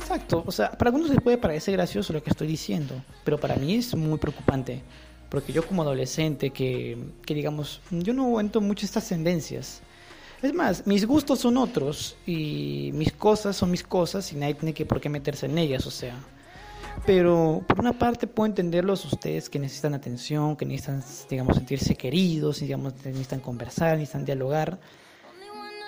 Exacto, 0.00 0.44
o 0.46 0.52
sea, 0.52 0.70
para 0.70 0.90
algunos 0.90 1.10
les 1.10 1.20
puede 1.20 1.38
parecer 1.38 1.74
gracioso 1.74 2.12
lo 2.12 2.22
que 2.22 2.30
estoy 2.30 2.46
diciendo, 2.46 2.94
pero 3.24 3.38
para 3.38 3.56
mí 3.56 3.74
es 3.74 3.94
muy 3.94 4.18
preocupante, 4.18 4.82
porque 5.28 5.52
yo 5.52 5.66
como 5.66 5.82
adolescente 5.82 6.50
que, 6.50 6.96
que 7.24 7.34
digamos, 7.34 7.80
yo 7.90 8.14
no 8.14 8.26
aguanto 8.26 8.60
mucho 8.60 8.86
estas 8.86 9.08
tendencias. 9.08 9.82
Es 10.46 10.54
más, 10.54 10.86
mis 10.86 11.04
gustos 11.04 11.40
son 11.40 11.56
otros 11.56 12.16
y 12.24 12.92
mis 12.94 13.10
cosas 13.10 13.56
son 13.56 13.68
mis 13.68 13.82
cosas 13.82 14.32
y 14.32 14.36
nadie 14.36 14.54
tiene 14.54 14.72
que 14.74 14.86
por 14.86 15.00
qué 15.00 15.08
meterse 15.08 15.46
en 15.46 15.58
ellas, 15.58 15.84
o 15.88 15.90
sea. 15.90 16.14
Pero 17.04 17.64
por 17.66 17.80
una 17.80 17.92
parte 17.92 18.28
puedo 18.28 18.46
entenderlos 18.46 19.04
ustedes 19.04 19.50
que 19.50 19.58
necesitan 19.58 19.94
atención, 19.94 20.54
que 20.54 20.64
necesitan, 20.64 21.02
digamos, 21.28 21.56
sentirse 21.56 21.96
queridos, 21.96 22.60
digamos, 22.60 22.94
necesitan 23.04 23.40
conversar, 23.40 23.98
necesitan 23.98 24.24
dialogar. 24.24 24.78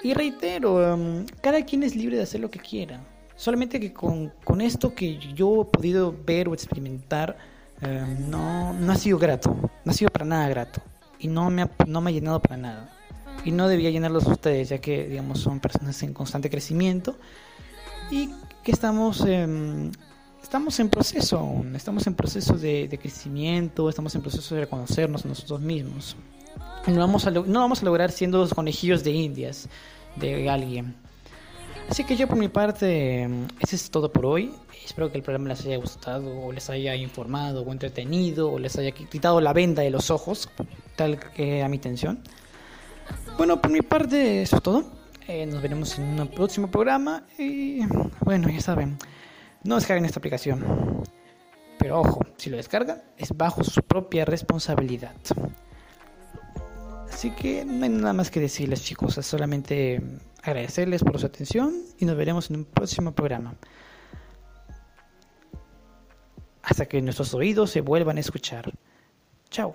Y 0.03 0.13
reitero, 0.13 0.93
em, 0.93 1.25
cada 1.41 1.65
quien 1.65 1.85
es 1.85 1.95
libre 1.95 2.17
de 2.17 2.25
hacer 2.25 2.41
lo 2.41 2.51
que 2.51 2.59
quiera. 2.59 3.01
Solamente 3.37 3.79
que 3.79 3.93
con, 3.93 4.33
con 4.43 4.61
esto 4.61 4.93
que 4.93 5.19
yo 5.37 5.63
he 5.63 5.65
podido 5.67 6.13
ver 6.27 6.49
o 6.49 6.53
experimentar, 6.55 7.39
em, 7.81 8.29
no, 8.29 8.73
no 8.73 8.93
ha 8.93 8.97
sido 8.97 9.19
grato, 9.19 9.57
no 9.85 9.93
ha 9.93 9.95
sido 9.95 10.11
para 10.11 10.25
nada 10.25 10.49
grato. 10.49 10.83
Y 11.21 11.29
no 11.29 11.49
me 11.49 11.63
ha, 11.63 11.71
no 11.87 12.01
me 12.01 12.11
ha 12.11 12.13
llenado 12.13 12.43
para 12.43 12.57
nada. 12.57 12.98
Y 13.45 13.53
no 13.53 13.69
debía 13.69 13.91
llenarlos 13.91 14.27
a 14.27 14.33
ustedes, 14.33 14.69
ya 14.69 14.79
que, 14.79 15.09
digamos, 15.09 15.41
son 15.41 15.61
personas 15.61 16.03
en 16.03 16.13
constante 16.13 16.51
crecimiento 16.51 17.17
y 18.11 18.31
que 18.63 18.73
estamos, 18.73 19.25
estamos 20.43 20.81
en 20.81 20.89
proceso 20.89 21.39
aún, 21.39 21.77
estamos 21.77 22.07
en 22.07 22.15
proceso 22.15 22.55
de, 22.55 22.89
de 22.89 22.99
crecimiento, 22.99 23.89
estamos 23.89 24.15
en 24.15 24.23
proceso 24.23 24.55
de 24.55 24.63
reconocernos 24.63 25.25
nosotros 25.25 25.61
mismos. 25.61 26.17
no 26.87 26.99
vamos 26.99 27.27
a, 27.27 27.31
no 27.31 27.61
vamos 27.61 27.83
a 27.83 27.85
lograr 27.85 28.11
siendo 28.11 28.39
los 28.39 28.53
conejillos 28.53 29.05
de 29.05 29.13
indias 29.13 29.69
de 30.17 30.49
alguien. 30.49 30.95
Así 31.89 32.05
que 32.05 32.17
yo 32.17 32.29
por 32.29 32.37
mi 32.37 32.49
parte, 32.49 33.25
eso 33.61 33.77
es 33.77 33.91
todo 33.91 34.13
por 34.13 34.27
hoy. 34.27 34.53
Espero 34.85 35.11
que 35.11 35.17
el 35.17 35.23
programa 35.23 35.49
les 35.49 35.65
haya 35.65 35.79
gustado, 35.79 36.39
o 36.39 36.53
les 36.53 36.69
haya 36.69 36.95
informado, 36.95 37.63
o 37.63 37.73
entretenido, 37.73 38.53
o 38.53 38.59
les 38.59 38.77
haya 38.77 38.91
quitado 38.93 39.41
la 39.41 39.55
venda 39.55 39.83
de 39.83 39.91
los 39.91 40.11
ojos, 40.11 40.51
tal 40.97 41.19
que 41.33 41.63
a 41.63 41.69
mi 41.69 41.77
intención. 41.77 42.21
Bueno, 43.37 43.61
por 43.61 43.71
mi 43.71 43.83
parte, 43.83 44.43
eso 44.43 44.57
es 44.57 44.63
todo. 44.63 44.85
Eh, 45.27 45.47
nos 45.47 45.61
veremos 45.61 45.99
en 45.99 46.21
un 46.21 46.29
próximo 46.29 46.71
programa. 46.71 47.25
Y 47.39 47.81
bueno, 48.21 48.49
ya 48.49 48.61
saben, 48.61 48.99
no 49.63 49.77
descarguen 49.77 50.05
esta 50.05 50.19
aplicación. 50.19 50.65
Pero 51.79 52.01
ojo, 52.01 52.21
si 52.37 52.51
lo 52.51 52.57
descargan, 52.57 53.03
es 53.17 53.37
bajo 53.37 53.63
su 53.63 53.83
propia 53.83 54.25
responsabilidad. 54.25 55.15
Así 57.11 57.31
que 57.31 57.65
no 57.65 57.85
hay 57.85 57.91
nada 57.91 58.13
más 58.13 58.31
que 58.31 58.41
decirles, 58.41 58.83
chicos. 58.83 59.15
Solamente 59.15 60.03
agradecerles 60.43 61.03
por 61.03 61.19
su 61.19 61.27
atención 61.27 61.75
y 61.99 62.05
nos 62.05 62.17
veremos 62.17 62.51
en 62.51 62.57
un 62.57 62.65
próximo 62.65 63.13
programa. 63.13 63.55
Hasta 66.63 66.87
que 66.87 67.01
nuestros 67.03 67.35
oídos 67.35 67.71
se 67.71 67.81
vuelvan 67.81 68.17
a 68.19 68.21
escuchar. 68.21 68.73
Chao. 69.51 69.75